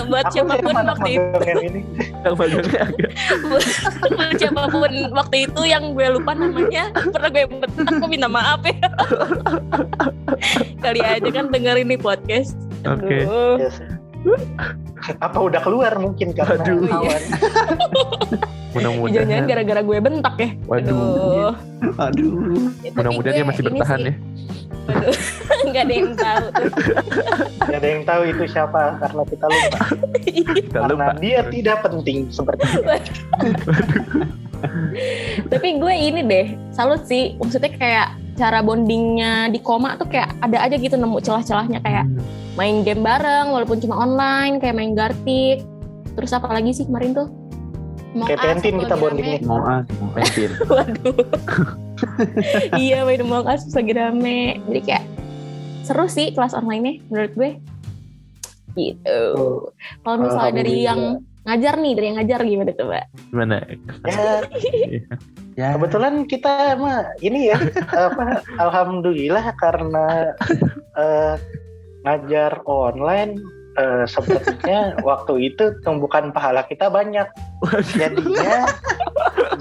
Buat 0.07 0.25
Aku 0.25 0.33
siapa 0.33 0.53
pun 0.57 0.73
waktu 0.79 1.09
itu, 1.11 1.37
ini. 1.59 1.81
yang 2.23 2.35
magangnya 2.39 2.81
agak 2.87 3.11
buat 3.43 4.33
siapa 4.39 4.63
pun 4.71 4.91
waktu 5.11 5.37
itu 5.45 5.61
yang 5.67 5.83
gue 5.91 6.07
lupa 6.07 6.31
namanya, 6.33 6.83
pernah 7.11 7.29
gue 7.29 7.43
bentak, 7.51 7.71
gue 7.91 8.09
minta 8.09 8.29
maaf 8.31 8.61
ya. 8.63 8.79
Kali 10.79 10.99
aja 11.03 11.29
kan 11.29 11.51
dengerin 11.51 11.91
nih 11.91 11.99
podcast. 11.99 12.55
oke 12.81 13.05
Aduh. 13.05 13.59
Yes. 13.59 13.75
Apa 15.17 15.37
udah 15.41 15.61
keluar 15.61 15.97
mungkin 15.97 16.29
karena 16.31 16.61
Waduh. 16.61 16.85
awan. 16.87 17.21
Jangan-jangan 18.71 18.93
mudah-mudahan 19.01 19.43
gara-gara 19.49 19.81
gue 19.81 19.97
bentak 19.99 20.35
ya. 20.37 20.49
Waduh. 20.69 20.95
Aduh. 20.95 21.51
aduh 21.97 22.31
Ya, 22.81 22.89
mudah-mudahan 22.93 23.35
dia 23.35 23.45
masih 23.45 23.63
bertahan 23.65 23.99
sih, 23.99 24.05
ya 24.05 24.15
Aduh, 24.81 25.17
nggak 25.71 25.83
ada 25.85 25.93
yang 25.93 26.11
tahu. 26.13 26.45
tuh. 26.49 26.69
Gak 27.61 27.77
ada 27.77 27.87
yang 27.87 28.03
tahu 28.03 28.21
itu 28.25 28.43
siapa 28.49 28.81
karena 28.97 29.21
kita 29.25 29.45
lupa. 29.45 29.79
kita 30.57 30.77
karena 30.77 30.93
lupa 30.93 31.11
dia 31.19 31.39
tidak 31.49 31.77
penting 31.85 32.17
seperti 32.29 32.63
itu. 32.65 32.81
Tapi 35.49 35.67
gue 35.77 35.93
ini 35.93 36.21
deh, 36.25 36.47
salut 36.73 37.05
sih. 37.05 37.37
Maksudnya 37.37 37.71
kayak 37.73 38.07
cara 38.33 38.63
bondingnya 38.63 39.47
di 39.47 39.59
koma 39.59 39.95
tuh 39.95 40.07
kayak 40.07 40.33
ada 40.39 40.57
aja 40.63 40.75
gitu 40.75 40.95
nemu 40.95 41.19
celah-celahnya 41.19 41.79
kayak 41.81 42.05
Hmm. 42.07 42.23
main 42.55 42.83
game 42.83 42.99
bareng 42.99 43.51
walaupun 43.51 43.79
cuma 43.79 43.95
online 43.97 44.59
kayak 44.59 44.75
main 44.75 44.93
gartik. 44.93 45.63
Terus 46.11 46.31
apa 46.31 46.51
lagi 46.51 46.71
sih 46.71 46.83
kemarin 46.83 47.15
tuh? 47.15 47.27
Among 48.11 48.27
Kayak 48.27 48.59
atau 48.59 48.79
kita 48.83 48.95
bondingnya. 48.99 49.39
mau 49.47 49.63
ah 49.71 49.81
Pentin. 50.11 50.51
Waduh. 50.67 51.15
iya 52.75 53.07
main 53.07 53.23
Us 53.23 53.63
pas 53.71 53.75
lagi 53.79 53.93
rame. 53.95 54.59
Jadi 54.67 54.79
kayak 54.83 55.05
seru 55.81 56.05
sih 56.11 56.35
kelas 56.35 56.51
online-nya 56.51 56.99
menurut 57.07 57.31
gue. 57.33 57.51
Gitu. 58.75 59.21
Kalau 60.03 60.17
misalnya 60.19 60.53
dari 60.53 60.75
yang 60.83 61.23
ngajar 61.41 61.73
nih, 61.81 61.91
dari 61.97 62.05
yang 62.11 62.17
ngajar 62.21 62.39
gimana 62.45 62.71
coba? 62.77 63.01
gimana? 63.33 63.57
Ya, 64.05 64.25
ya. 65.59 65.67
Kebetulan 65.77 66.29
kita 66.29 66.77
mah 66.77 67.17
ini 67.25 67.49
ya 67.49 67.57
apa 68.09 68.45
alhamdulillah 68.61 69.45
karena 69.57 70.37
eh, 70.97 71.35
ngajar 72.05 72.61
online 72.69 73.41
eh, 73.77 74.05
sepertinya 74.05 74.95
waktu 75.09 75.53
itu 75.53 75.73
tumbukan 75.81 76.29
pahala 76.29 76.61
kita 76.69 76.93
banyak. 76.93 77.25
Jadinya 77.97 78.69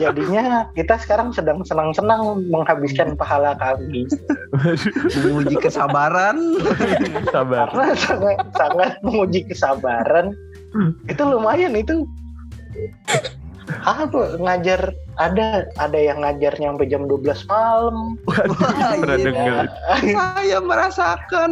jadinya 0.00 0.44
kita 0.72 0.96
sekarang 0.96 1.32
sedang 1.36 1.60
senang-senang 1.64 2.44
menghabiskan 2.48 3.16
pahala 3.16 3.56
kami. 3.56 4.08
Menguji 5.20 5.56
kesabaran. 5.60 6.60
Sabar. 7.28 7.68
Karena 7.72 7.92
sangat 7.96 8.38
sangat 8.56 8.90
menguji 9.04 9.48
kesabaran. 9.48 10.36
Itu 11.10 11.22
lumayan 11.26 11.74
itu 11.74 12.06
apa? 13.86 14.38
Ngajar 14.38 14.94
ada 15.20 15.68
ada 15.76 15.98
yang 15.98 16.24
ngajar 16.24 16.56
nyampe 16.56 16.88
jam 16.88 17.04
12 17.06 17.44
malam. 17.46 18.16
Wah, 18.26 18.96
pernah 19.02 19.18
iya. 19.18 19.26
denger 19.26 19.64
saya 20.16 20.58
merasakan. 20.62 21.50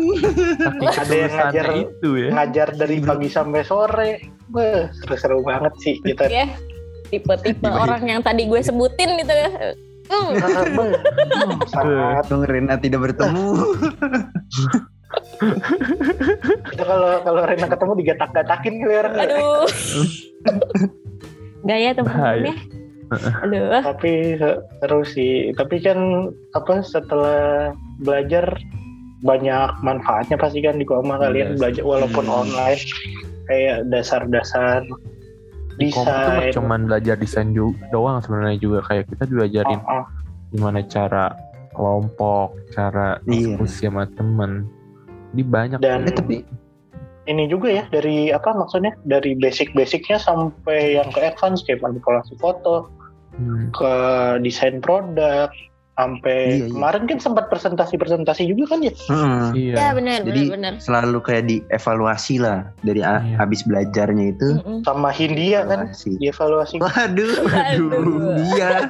Ada 0.83 1.15
yang 1.15 1.33
ngajar- 1.37 1.77
itu 1.77 2.09
ya. 2.17 2.29
ngajar 2.33 2.69
dari 2.75 2.97
pagi 3.03 3.29
sampai 3.29 3.63
sore. 3.63 4.13
Beh, 4.49 4.89
seru-seru 5.05 5.45
banget 5.45 5.77
sih 5.85 6.01
kita. 6.01 6.25
Ya, 6.33 6.49
tipe-tipe 7.13 7.69
orang 7.69 8.09
yang 8.09 8.21
tadi 8.25 8.49
gue 8.49 8.61
sebutin 8.65 9.21
gitu. 9.21 9.35
Ya. 9.35 9.77
Hmm. 10.09 10.41
Ah, 10.41 10.65
hmm, 10.65 11.69
sangat. 11.69 12.25
Dong 12.33 12.49
Rena 12.49 12.81
tidak 12.81 13.13
bertemu 13.13 13.45
itu 16.69 16.83
kalau 16.85 17.23
kalau 17.23 17.43
Rena 17.47 17.67
ketemu 17.67 17.93
digatak-gatakin 17.97 18.75
kali 18.79 18.95
orang 18.95 19.15
Aduh. 19.17 19.65
Gaya 21.65 21.91
teman-teman 21.93 22.45
ya. 22.45 22.57
Aduh. 23.41 23.81
tapi 23.83 24.37
seru 24.37 25.01
sih 25.03 25.57
tapi 25.57 25.81
kan 25.81 26.29
apa 26.53 26.85
setelah 26.85 27.73
belajar 28.05 28.45
banyak 29.25 29.71
manfaatnya 29.81 30.37
pasti 30.37 30.61
kan 30.61 30.77
di 30.77 30.85
koma 30.85 31.17
kalian 31.17 31.57
Yes. 31.57 31.59
belajar 31.59 31.83
walaupun 31.83 32.29
Hmm. 32.29 32.41
online 32.45 32.81
kayak 33.49 33.89
dasar-dasar 33.89 34.85
desain 35.81 36.53
cuman 36.53 36.85
belajar 36.85 37.17
desain 37.17 37.51
juga 37.51 37.81
doang 37.89 38.21
sebenarnya 38.21 38.61
juga 38.61 38.85
kayak 38.85 39.09
kita 39.09 39.25
diajarin 39.25 39.81
Oh, 39.83 40.03
oh. 40.03 40.05
gimana 40.53 40.85
cara 40.85 41.33
kelompok 41.73 42.61
cara 42.71 43.17
Iya. 43.25 43.57
diskusi 43.57 43.89
sama 43.89 44.05
temen 44.13 44.69
di 45.31 45.43
banyak 45.43 45.79
Dan- 45.79 46.05
eh 46.05 46.13
tapi 46.13 46.37
ini 47.25 47.45
juga 47.45 47.69
ya 47.71 47.85
dari 47.87 48.29
apa 48.29 48.53
maksudnya 48.53 48.97
dari 49.03 49.35
basic-basicnya 49.35 50.17
sampai 50.17 50.97
yang 50.97 51.09
ke 51.09 51.21
advance 51.21 51.61
kayak 51.63 51.81
manipulasi 51.81 52.33
foto 52.37 52.89
Hmm. 53.31 53.71
ke 53.71 53.93
desain 54.41 54.81
produk 54.81 55.47
sampai 55.95 56.39
Iya, 56.49 56.59
iya. 56.61 56.71
kemarin 56.71 57.03
kan 57.07 57.19
sempat 57.19 57.47
presentasi-presentasi 57.49 58.47
juga 58.47 58.71
kan 58.71 58.83
ya 58.83 58.91
heeh. 58.91 59.47
iya 59.53 59.75
Ya 59.75 59.89
benar, 59.93 60.19
Jadi 60.23 60.43
benar, 60.47 60.75
benar. 60.75 60.75
selalu 60.79 61.19
kayak 61.21 61.45
dievaluasi 61.47 62.39
lah 62.39 62.59
dari 62.81 62.99
Iya. 62.99 63.19
habis 63.35 63.63
belajarnya 63.63 64.25
itu 64.33 64.49
Mm-mm. 64.59 64.83
sama 64.83 65.11
Hindia 65.11 65.63
kan 65.65 65.87
evaluasi. 65.87 66.11
dievaluasi 66.19 66.77
Waduh, 66.79 67.35
Aduh. 67.47 68.19
dia 68.41 68.71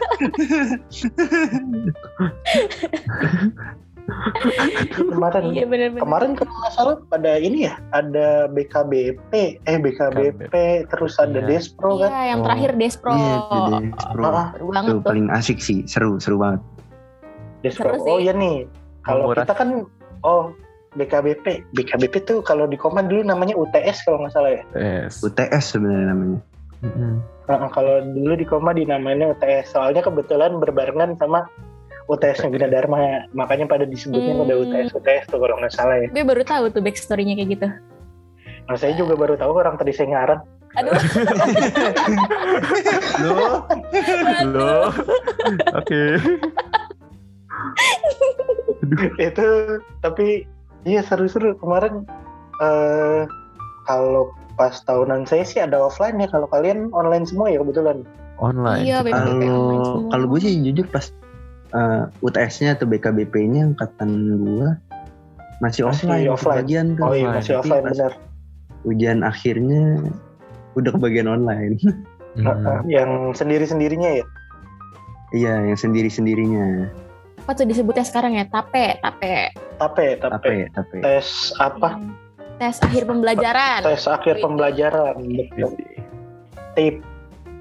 kemarin 5.13 5.43
Iya 5.49 5.65
bener-bener. 5.65 6.01
kemarin 6.01 6.31
kalau 6.33 6.53
nggak 6.55 6.73
salah 6.73 6.97
pada 7.07 7.33
ini 7.37 7.69
ya 7.69 7.75
ada 7.93 8.49
BKBP 8.49 9.33
eh 9.61 9.77
BKBP 9.77 10.53
terus 10.89 11.17
ada 11.17 11.39
Iya. 11.39 11.49
Despro 11.51 11.99
kan 11.99 12.09
Iya, 12.09 12.23
yang 12.27 12.41
Oh. 12.41 12.45
terakhir 12.45 12.71
Despro. 12.75 13.11
Iya, 13.13 13.37
Despro. 13.85 14.23
Ah, 14.25 14.49
Seru 14.51 14.67
banget 14.67 14.89
Itu 14.89 14.97
tuh. 14.97 15.07
paling 15.07 15.27
asik 15.31 15.59
sih, 15.59 15.79
seru, 15.85 16.17
seru 16.17 16.37
banget. 16.37 16.61
Despro 17.61 17.91
Seru 17.91 17.99
sih. 17.99 18.09
oh 18.09 18.19
iya 18.19 18.33
nih 18.33 18.65
kalau 19.03 19.31
kita 19.31 19.53
kan 19.53 19.69
oh 20.23 20.53
BKBP 20.91 21.69
BKBP 21.71 22.15
tuh 22.25 22.39
kalau 22.41 22.65
di 22.65 22.75
Koman 22.75 23.07
dulu 23.07 23.21
namanya 23.23 23.53
UTS 23.55 24.03
kalau 24.03 24.25
nggak 24.25 24.33
salah 24.33 24.51
ya 24.51 24.63
Yes. 24.75 25.21
UTS 25.21 25.65
sebenarnya 25.71 26.07
namanya. 26.09 26.41
Mm-mm. 26.79 27.19
Nah, 27.45 27.67
kalau 27.69 27.99
dulu 28.07 28.33
di 28.35 28.45
Koma 28.45 28.71
dinamainnya 28.71 29.33
UTS 29.33 29.73
soalnya 29.73 30.01
kebetulan 30.01 30.57
berbarengan 30.57 31.17
sama 31.17 31.45
UTS 32.09 32.41
Guna 32.43 32.67
Dharma 32.67 33.29
makanya 33.33 33.69
pada 33.69 33.85
disebutnya 33.85 34.33
Hmm. 34.33 34.43
pada 34.43 34.55
UTS 34.57 34.89
UTS 34.93 35.25
tuh 35.29 35.39
kalau 35.39 35.57
nggak 35.61 35.73
salah 35.73 35.97
ya 36.01 36.09
Gue 36.09 36.25
baru 36.25 36.43
tahu 36.43 36.73
tuh 36.73 36.81
backstory-nya 36.81 37.37
kayak 37.37 37.51
gitu. 37.55 37.69
nah, 38.65 38.77
saya 38.77 38.93
juga 38.97 39.15
baru 39.15 39.37
tahu 39.37 39.53
orang 39.55 39.77
tadi 39.77 39.93
saya 39.93 40.09
ngarang 40.13 40.41
Aduh, 40.77 40.93
Loh, 43.25 43.65
loh. 44.53 44.93
Oke. 45.73 46.03
itu 49.19 49.47
tapi 50.01 50.45
iya 50.85 51.01
seru-seru 51.03 51.57
kemarin 51.57 52.05
eh 52.61 53.25
kalau 53.85 54.29
pas 54.57 54.77
tahunan 54.85 55.25
saya 55.25 55.45
sih 55.47 55.61
ada 55.61 55.79
offline 55.79 56.19
ya 56.19 56.29
kalau 56.29 56.45
kalian 56.49 56.91
online 56.93 57.25
semua 57.25 57.49
ya 57.49 57.61
kebetulan 57.61 58.05
Online. 58.39 58.87
Iya, 58.87 59.03
Kalau 59.03 60.07
kalau 60.15 60.27
gue 60.31 60.39
sih 60.39 60.55
jujur 60.63 60.87
pas 60.95 61.11
eh, 61.71 62.03
UTS-nya 62.21 62.75
atau 62.75 62.85
BKBP-nya 62.85 63.69
angkatan 63.69 64.11
gue 64.37 64.69
masih, 65.59 65.83
Masih 65.85 66.07
offline, 66.07 66.27
offline. 66.29 66.57
kebagian 66.57 66.87
tuh. 66.95 67.03
oh 67.03 67.13
iya 67.13 67.29
masih 67.33 67.53
Tapi 67.53 67.61
offline 67.61 67.85
benar 67.85 68.13
Ujian 68.81 69.19
akhirnya 69.21 69.83
udah 70.75 70.91
kebagian 70.93 71.27
online. 71.27 71.77
Mm. 72.39 72.87
yang 72.87 73.11
sendiri-sendirinya 73.33 74.15
ya 74.15 74.27
Iya, 75.29 75.55
yang 75.65 75.75
sendiri-sendirinya. 75.75 76.87
apa 77.37 77.51
tuh 77.53 77.67
disebutnya 77.67 78.07
sekarang 78.07 78.33
ya? 78.33 78.47
Tape, 78.47 79.01
tape. 79.03 79.51
tape 79.75 80.07
tape? 80.15 80.31
Apa 80.31 80.47
ya? 80.47 80.67
tes 81.03 81.27
apa 81.59 81.99
Tes 82.57 82.79
akhir 82.79 83.03
pembelajaran. 83.05 83.81
tes 83.83 84.07
akhir 84.07 84.39
pembelajaran 84.39 85.19
betul 85.19 85.75
tape 86.77 87.03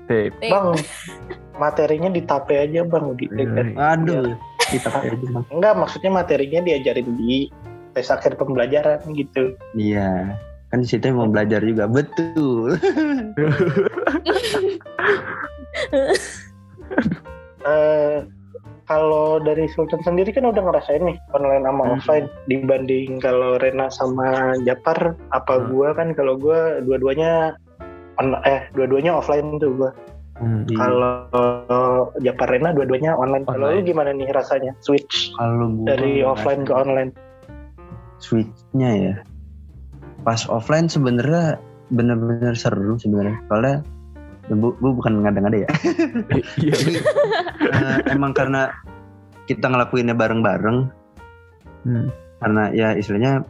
Tape. 0.05 0.29
Tape. 0.31 0.45
bang 0.45 0.67
materinya 1.57 2.09
di 2.09 2.21
tape 2.21 2.55
aja 2.55 2.81
bang 2.81 3.05
di 3.13 3.25
Iya. 3.29 3.73
Aduh, 3.75 4.33
kita 4.69 4.89
aja 4.93 5.13
Bang. 5.29 5.43
enggak 5.49 5.73
maksudnya 5.75 6.11
materinya 6.13 6.59
diajarin 6.61 7.09
di 7.15 7.49
tes 7.91 8.07
akhir 8.07 8.37
pembelajaran 8.37 9.01
gitu 9.11 9.53
Iya. 9.73 10.37
Kan 10.67 10.83
di 10.83 10.87
situ 10.87 11.07
mau 11.09 11.25
belajar 11.25 11.63
juga. 11.63 11.87
Betul. 11.87 12.75
eh 17.63 18.17
kalau 18.87 19.43
dari 19.43 19.67
Sultan 19.67 19.99
sendiri 19.99 20.31
kan 20.31 20.47
udah 20.47 20.63
ngerasain 20.63 21.03
nih 21.03 21.17
online 21.35 21.63
sama 21.63 21.83
Hmm. 21.83 21.93
offline 21.99 22.27
dibanding 22.47 23.19
kalau 23.19 23.59
Rena 23.59 23.91
sama 23.91 24.55
Japar 24.63 25.11
apa 25.31 25.53
Hmm. 25.59 25.67
gua 25.71 25.89
kan 25.91 26.15
kalau 26.15 26.39
gua 26.39 26.79
dua-duanya 26.79 27.55
eh 28.43 28.61
dua-duanya 28.73 29.11
offline 29.13 29.59
tuh 29.59 29.71
gua 29.75 29.91
Mm. 30.37 30.69
Iya. 30.69 30.77
kalau 30.77 32.13
Japar 32.21 32.47
Rena 32.53 32.69
dua-duanya 32.69 33.17
online 33.17 33.41
kalau 33.49 33.73
lu 33.73 33.81
Online. 33.81 33.89
gimana 33.89 34.09
nih 34.13 34.29
rasanya 34.29 34.77
switch 34.85 35.33
Kalau 35.33 35.73
dari 35.81 36.21
offline 36.21 36.61
ke 36.61 36.73
online 36.77 37.09
switchnya 38.21 38.89
ya. 38.93 39.15
Pas 40.25 40.45
offline 40.49 40.89
sebenarnya 40.89 41.61
bener-bener 41.93 42.53
seru 42.57 42.97
sebenarnya. 42.99 43.37
Soalnya 43.47 43.75
bu, 44.51 44.73
bu 44.77 44.97
bukan 44.97 45.23
ngada-ngada 45.23 45.65
ya. 45.65 45.69
Jadi 46.61 47.01
eh, 47.61 47.97
emang 48.11 48.33
karena 48.33 48.73
kita 49.47 49.69
ngelakuinnya 49.71 50.13
bareng-bareng 50.17 50.93
Hmm. 51.87 52.11
karena 52.43 52.67
ya 52.75 52.91
istilahnya 52.99 53.47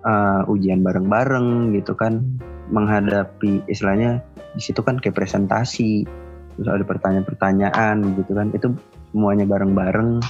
eh, 0.00 0.42
ujian 0.48 0.80
bareng-bareng 0.80 1.76
gitu 1.76 1.92
kan 1.92 2.24
menghadapi 2.72 3.60
istilahnya 3.68 4.24
di 4.56 4.62
situ 4.62 4.80
kan 4.80 4.96
kayak 4.96 5.14
presentasi 5.14 6.08
terus 6.56 6.68
ada 6.72 6.82
pertanyaan-pertanyaan 6.82 8.16
gitu 8.16 8.32
kan 8.32 8.48
itu 8.50 8.72
semuanya 9.12 9.44
bareng-bareng 9.44 10.24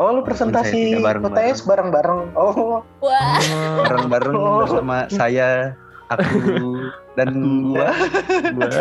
oh 0.00 0.08
lu 0.10 0.24
presentasi 0.24 0.96
tidak 0.96 1.20
bareng-bareng. 1.20 1.52
UTS 1.52 1.60
bareng-bareng 1.68 2.20
oh 2.32 2.80
Wah, 3.04 3.36
bareng-bareng 3.84 4.34
Oh. 4.34 4.64
bersama 4.64 5.04
saya 5.12 5.76
aku 6.08 6.40
dan 7.14 7.30
gua 7.68 7.92
Gua. 8.56 8.72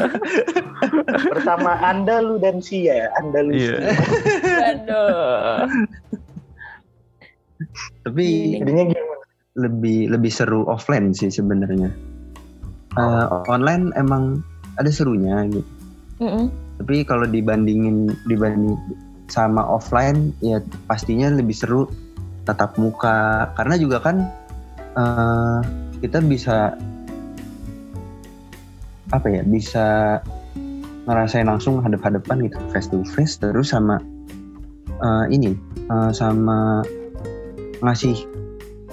bersama 1.27 1.75
anda 1.77 2.23
lu 2.23 2.39
dan 2.39 2.63
Sia 2.63 3.11
anda 3.19 3.43
lu 3.43 3.51
Iya. 3.53 3.75
aduh. 4.71 5.67
tapi 8.01 8.25
jadinya 8.55 8.83
gimana 8.89 9.25
lebih 9.59 10.07
lebih 10.09 10.31
seru 10.31 10.63
offline 10.65 11.11
sih 11.11 11.27
sebenarnya 11.27 11.91
Eh, 12.89 13.25
online 13.45 13.93
emang 13.93 14.41
ada 14.79 14.89
serunya 14.89 15.43
gitu. 15.51 15.67
Mm-mm. 16.19 16.51
tapi 16.83 17.07
kalau 17.07 17.23
dibandingin 17.23 18.11
dibanding 18.27 18.75
sama 19.31 19.63
offline 19.63 20.35
ya 20.43 20.59
pastinya 20.89 21.31
lebih 21.31 21.55
seru 21.55 21.87
tatap 22.43 22.75
muka. 22.81 23.47
Karena 23.55 23.77
juga 23.77 24.01
kan 24.01 24.25
eh, 24.97 25.59
kita 26.01 26.19
bisa 26.25 26.73
apa 29.09 29.27
ya 29.29 29.41
bisa 29.45 30.19
ngerasain 31.09 31.49
langsung 31.49 31.81
hadap-hadapan 31.81 32.45
gitu 32.45 32.57
face 32.69 32.89
to 32.93 33.01
face 33.15 33.41
terus 33.41 33.73
sama 33.73 34.01
eh, 34.99 35.25
ini 35.29 35.55
eh, 35.87 36.11
sama 36.11 36.83
ngasih 37.79 38.17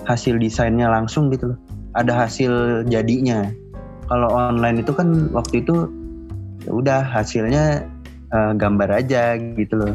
hasil 0.06 0.38
desainnya 0.38 0.86
langsung 0.86 1.32
gitu 1.34 1.56
loh. 1.56 1.58
Ada 1.96 2.28
hasil 2.28 2.84
jadinya 2.92 3.50
kalau 4.06 4.28
online 4.30 4.80
itu 4.80 4.92
kan 4.92 5.28
waktu 5.30 5.60
itu 5.60 5.90
ya 6.62 6.70
udah 6.72 7.00
hasilnya 7.02 7.82
eh, 8.30 8.52
gambar 8.54 8.90
aja 8.90 9.34
gitu 9.36 9.74
loh. 9.76 9.94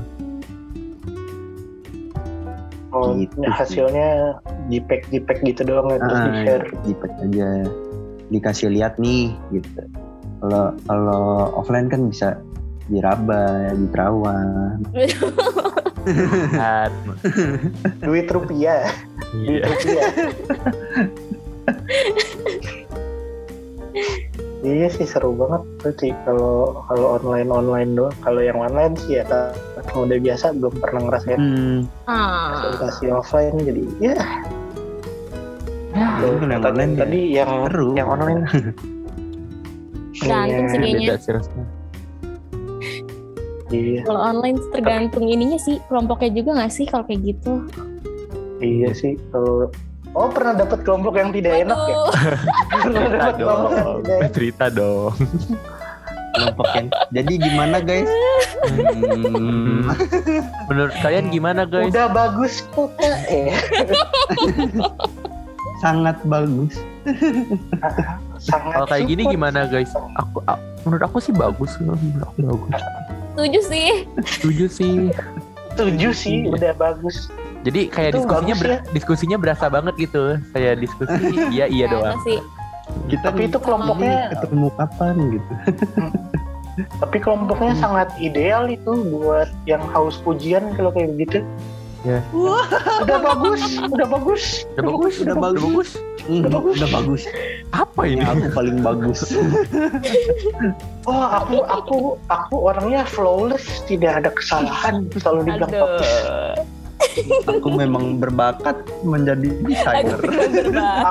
Oh 2.91 3.15
Gitu 3.15 3.39
ya, 3.39 3.55
hasilnya 3.55 4.07
JPEG 4.67 5.01
JPEG 5.09 5.37
gitu 5.47 5.61
doang 5.63 5.87
ya 5.89 5.97
terus 5.97 6.11
Ah, 6.11 6.25
di 6.27 6.31
share 6.43 6.65
dipet 6.83 7.11
aja. 7.23 7.49
Dikasih 8.27 8.67
lihat 8.71 8.99
nih 8.99 9.31
gitu. 9.51 9.81
Kalau 10.43 10.75
kalau 10.85 11.23
offline 11.55 11.87
kan 11.87 12.11
bisa 12.11 12.35
diraba 12.91 13.71
diterawang. 13.71 14.83
Hat. 16.51 16.91
duit 18.01 18.27
rupiah. 18.27 18.91
Duit 19.31 19.63
Iya. 19.63 19.67
rupiah 19.69 20.11
iya 24.61 24.87
sih 24.87 25.09
seru 25.09 25.33
banget 25.33 25.61
berarti 25.81 26.13
kalau 26.21 26.81
kalau 26.85 27.17
online 27.17 27.49
online 27.49 27.91
doang. 27.97 28.13
Kalau 28.21 28.41
yang 28.41 28.57
online 28.57 28.93
sih 28.95 29.17
ya 29.17 29.25
kan 29.25 29.53
udah 29.97 30.17
biasa 30.21 30.53
belum 30.53 30.73
pernah 30.77 31.01
ngerasain. 31.09 31.39
Hmm, 31.41 31.79
Ah. 32.05 32.61
presentasi 32.61 33.09
offline 33.09 33.57
jadi 33.61 33.83
ya 33.99 34.15
tapi 35.91 36.37
kalau 36.37 36.53
yang 36.53 36.61
tadi, 36.63 36.71
online 36.71 36.91
ya. 36.93 36.99
tadi 37.03 37.19
yang 37.33 37.51
seru. 37.67 37.87
yang 37.97 38.07
online. 38.07 38.41
Gantung 40.21 40.65
sih 40.69 40.77
Iya, 40.77 41.15
kayaknya. 41.17 41.65
Iya. 43.71 44.01
Kalau 44.03 44.21
online 44.21 44.57
tergantung 44.69 45.25
ininya 45.25 45.57
sih, 45.57 45.79
kelompoknya 45.87 46.29
juga 46.35 46.49
nggak 46.61 46.71
sih 46.71 46.85
kalau 46.85 47.03
kayak 47.07 47.21
gitu? 47.25 47.53
iya 48.61 48.93
sih 48.93 49.17
kalau 49.33 49.73
oh 50.11 50.27
pernah 50.27 50.53
dapat 50.55 50.79
kelompok 50.81 51.13
yang 51.15 51.31
tidak 51.31 51.53
enak 51.61 51.79
ya 51.81 51.97
pernah 52.77 53.03
dapat 53.07 53.33
kelompok 53.35 53.71
yang 53.71 53.89
tidak 53.97 54.15
enak 54.17 54.31
Cerita 54.31 54.65
dong. 54.67 55.13
kelompok 56.31 56.67
yang 56.73 56.87
jadi 57.11 57.33
gimana 57.41 57.77
guys 57.79 58.09
Hmm, 58.61 59.89
Menurut 60.69 60.93
kalian 60.97 61.27
gimana 61.27 61.65
guys? 61.65 61.89
udah 61.89 62.07
bagus 62.07 62.61
kok 62.69 62.93
eh 63.01 63.51
sangat 65.79 66.15
bagus 66.23 66.77
sangat 68.37 68.71
Kalau 68.73 68.87
kayak 68.87 69.05
gini 69.07 69.23
gimana 69.27 69.65
guys? 69.65 69.89
Aku, 70.15 70.39
a- 70.45 70.61
menurut 70.81 71.03
aku 71.03 71.17
sih 71.17 71.31
bagus. 71.31 71.73
Menurut 71.77 71.99
aku 72.21 72.37
bagus. 72.43 72.81
Setuju 73.33 73.59
sih. 73.63 73.89
Setuju 74.21 74.65
sih. 74.67 74.95
setuju 75.71 76.09
sih 76.11 76.37
Iya. 76.41 76.51
udah 76.51 76.73
bagus 76.75 77.31
Jadi 77.61 77.81
kayak 77.87 78.09
Itu 78.09 78.17
diskusinya 78.19 78.55
bagus 78.55 78.61
ber- 78.61 78.83
diskusinya 78.91 79.37
berasa 79.37 79.65
banget 79.67 79.93
gitu. 79.99 80.23
Saya 80.49 80.71
diskusi 80.73 81.13
iya 81.53 81.65
iya 81.65 81.85
Kayaknya 81.85 81.93
doang. 81.93 82.19
sih. 82.23 82.39
kita 83.07 83.23
tapi 83.23 83.47
itu 83.47 83.55
kelompoknya 83.55 84.35
ketemu 84.35 84.67
kapan 84.75 85.15
gitu 85.31 85.51
tapi 87.01 87.17
kelompoknya 87.19 87.71
sangat 87.77 88.11
ideal 88.17 88.67
itu 88.67 88.91
buat 89.07 89.47
yang 89.63 89.79
haus 89.87 90.19
pujian 90.19 90.75
kalau 90.75 90.91
kayak 90.91 91.15
begitu 91.15 91.39
Udah 92.01 93.19
bagus, 93.21 93.61
udah 93.79 94.07
bagus. 94.09 94.43
Udah 94.73 94.83
bagus, 94.89 95.15
Udah 95.21 95.37
bagus. 95.37 95.89
Hmm, 96.25 96.41
Udah 96.41 96.49
bagus. 96.51 96.73
Udah 96.73 96.89
bagus. 96.89 97.21
Apa 97.71 98.01
ini? 98.09 98.25
Aku 98.25 98.45
paling 98.51 98.77
bagus. 98.81 99.19
Oh, 101.01 101.25
aku 101.27 101.61
aku 101.63 101.97
aku 102.25 102.55
orangnya 102.61 103.01
flawless, 103.03 103.81
tidak 103.85 104.21
ada 104.21 104.29
kesalahan. 104.29 105.05
Selalu 105.13 105.39
dibilang 105.45 105.69
Aduh. 105.69 106.01
Aku 107.47 107.69
memang 107.73 108.17
berbakat 108.17 108.77
menjadi 109.01 109.49
desainer. 109.65 110.19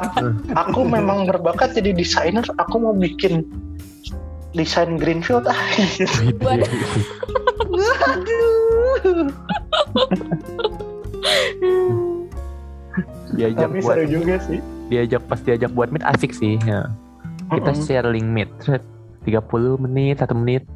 Aku, 0.00 0.24
aku 0.54 0.80
memang 0.86 1.26
berbakat 1.28 1.74
jadi 1.76 1.92
desainer. 1.92 2.44
Aku 2.58 2.78
mau 2.80 2.94
bikin 2.94 3.44
desain 4.52 4.98
Greenfield 4.98 5.46
ah. 5.46 5.54
Waduh. 6.44 6.70
diajak 13.30 13.70
Tapi 13.70 13.78
buat 13.80 13.94
seru 13.96 14.04
juga 14.10 14.34
sih. 14.42 14.58
diajak 14.90 15.22
pas 15.30 15.38
diajak 15.38 15.70
buat 15.70 15.94
meet 15.94 16.02
asik 16.02 16.34
sih 16.34 16.58
ya. 16.66 16.90
Kita 17.50 17.70
Mm-mm. 17.74 17.84
share 17.86 18.08
link 18.10 18.26
meet 18.26 18.50
Set, 18.62 18.82
30 19.26 19.78
menit, 19.86 20.18
satu 20.18 20.34
menit. 20.34 20.66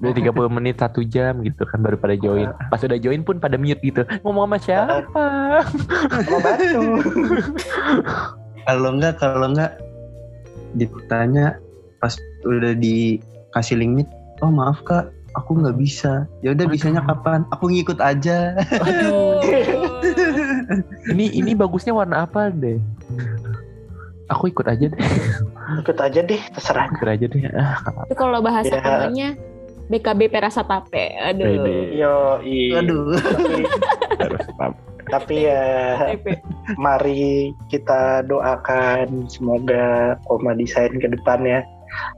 Udah 0.00 0.12
30 0.16 0.56
menit 0.56 0.80
satu 0.80 1.04
jam 1.04 1.44
gitu 1.44 1.68
kan 1.68 1.84
baru 1.84 2.00
pada 2.00 2.16
join. 2.16 2.48
Pas 2.72 2.80
udah 2.80 2.96
join 2.96 3.20
pun 3.20 3.36
pada 3.36 3.60
mute 3.60 3.84
gitu. 3.84 4.00
Ngomong 4.24 4.48
sama 4.48 4.58
siapa? 4.58 5.24
Sama 6.24 6.38
batu. 6.40 6.80
kalau 8.64 8.96
enggak 8.96 9.20
kalau 9.20 9.52
enggak 9.52 9.76
ditanya 10.72 11.60
pas 12.00 12.16
udah 12.48 12.72
dikasih 12.72 13.76
link 13.76 13.92
meet, 13.92 14.08
oh 14.40 14.48
maaf 14.48 14.80
kak, 14.88 15.12
aku 15.36 15.60
nggak 15.60 15.76
bisa. 15.76 16.24
Ya 16.40 16.56
udah 16.56 16.64
bisanya 16.64 17.04
kapan? 17.04 17.44
Aku 17.52 17.68
ngikut 17.68 18.00
aja. 18.00 18.56
Aduh. 18.80 19.44
ini 21.12 21.28
ini 21.34 21.52
bagusnya 21.52 21.92
warna 21.92 22.24
apa 22.24 22.48
deh? 22.48 22.80
Aku 24.30 24.46
ikut 24.46 24.64
aja 24.64 24.86
deh. 24.86 25.00
Ikut 25.82 25.98
aja 25.98 26.20
deh, 26.22 26.40
terserah. 26.54 26.86
Ikut 26.94 27.08
aja 27.10 27.24
deh. 27.26 27.42
Ah, 27.50 27.76
Itu 28.06 28.14
kalau 28.14 28.38
bahasa 28.40 28.70
Ya. 28.70 28.80
namanya 28.80 29.28
BKB 29.90 30.30
Perasa 30.30 30.62
Tape. 30.62 31.18
Aduh. 31.18 31.66
Yo, 31.90 32.38
iya. 32.46 32.78
Aduh. 32.78 33.18
Tapi, 34.56 34.78
tapi 35.10 35.34
ya 35.50 35.64
mari 36.78 37.50
kita 37.66 38.22
doakan 38.30 39.26
semoga 39.26 40.14
Koma 40.30 40.54
Desain 40.54 40.94
ke 40.94 41.10
depannya 41.10 41.66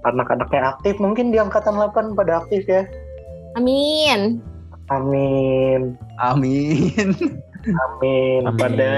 anak-anaknya 0.05 0.77
aktif 0.77 1.01
mungkin 1.01 1.33
di 1.33 1.41
angkatan 1.41 1.81
8 1.81 2.13
pada 2.13 2.45
aktif 2.45 2.69
ya 2.69 2.85
Amin. 3.57 4.45
amin 4.93 5.97
Amin. 6.21 7.09
amin, 7.65 8.41
Amin. 8.45 8.59
pada 8.61 8.93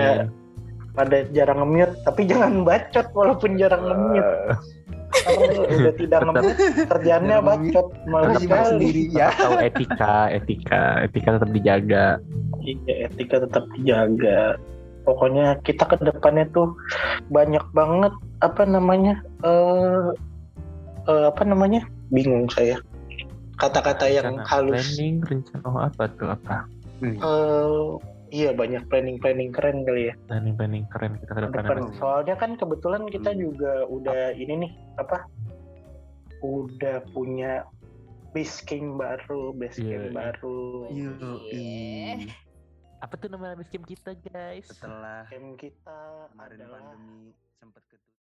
pada 0.95 1.27
jarang 1.31 1.63
nge-mute 1.63 1.95
tapi 2.03 2.27
jangan 2.27 2.67
bacot 2.67 3.07
walaupun 3.15 3.55
jarang 3.59 3.83
nge-mute 3.87 4.27
Karena 4.27 4.84
udah 5.15 5.95
tidak 6.01 6.21
Tetap- 6.21 6.25
nge-mute 6.27 6.63
kerjaannya 6.89 7.37
bacot 7.41 7.87
Harus 8.07 8.37
sekali. 8.43 8.67
sendiri 8.71 9.03
ya. 9.13 9.29
tahu 9.35 9.55
etika, 9.61 10.17
etika, 10.31 10.83
etika 11.03 11.29
tetap 11.39 11.51
dijaga. 11.51 12.07
iya 12.61 12.95
etika 13.09 13.37
tetap 13.43 13.65
dijaga. 13.75 14.59
Pokoknya 15.05 15.61
kita 15.61 15.85
ke 15.85 16.01
depannya 16.01 16.49
tuh 16.51 16.73
banyak 17.29 17.61
banget 17.77 18.13
apa 18.41 18.63
namanya 18.65 19.21
eh 19.45 20.05
eh, 21.05 21.25
apa 21.29 21.43
namanya? 21.45 21.85
Bingung 22.09 22.49
saya. 22.49 22.81
Kata-kata 23.55 24.09
yang 24.09 24.41
Rencana 24.41 24.49
halus. 24.51 24.83
Planning, 24.97 25.17
rencana 25.23 25.67
oh, 25.69 25.79
apa 25.79 26.05
tuh 26.19 26.29
apa? 26.33 26.57
Eh, 27.05 27.89
iya 28.35 28.51
banyak 28.51 28.83
planning 28.91 29.23
planning 29.23 29.55
keren 29.55 29.87
kali 29.87 30.11
ya 30.11 30.15
Planning 30.27 30.55
planning 30.59 30.85
keren 30.91 31.15
kita 31.23 31.33
ke 31.39 31.41
depan. 31.47 31.63
depan 31.63 31.79
soalnya 31.95 32.35
kan 32.35 32.59
kebetulan 32.59 33.07
kita 33.07 33.31
juga 33.39 33.87
udah 33.87 34.35
ini 34.35 34.67
nih 34.67 34.73
apa 34.99 35.23
udah 36.43 37.07
punya 37.15 37.63
base 38.35 38.59
camp 38.67 38.99
baru 38.99 39.55
base 39.55 39.79
camp 39.79 40.11
iya. 40.11 40.13
baru 40.13 40.91
Yoi. 40.91 42.29
Apa 42.99 43.15
tuh 43.21 43.31
nama 43.31 43.55
base 43.55 43.71
camp 43.71 43.87
kita 43.87 44.19
guys? 44.27 44.67
Setelah 44.67 45.23
camp 45.31 45.55
kita 45.61 46.29
kemarin 46.35 46.57
adalah 46.59 46.81
pandemi 46.91 47.31
sempat. 47.63 47.94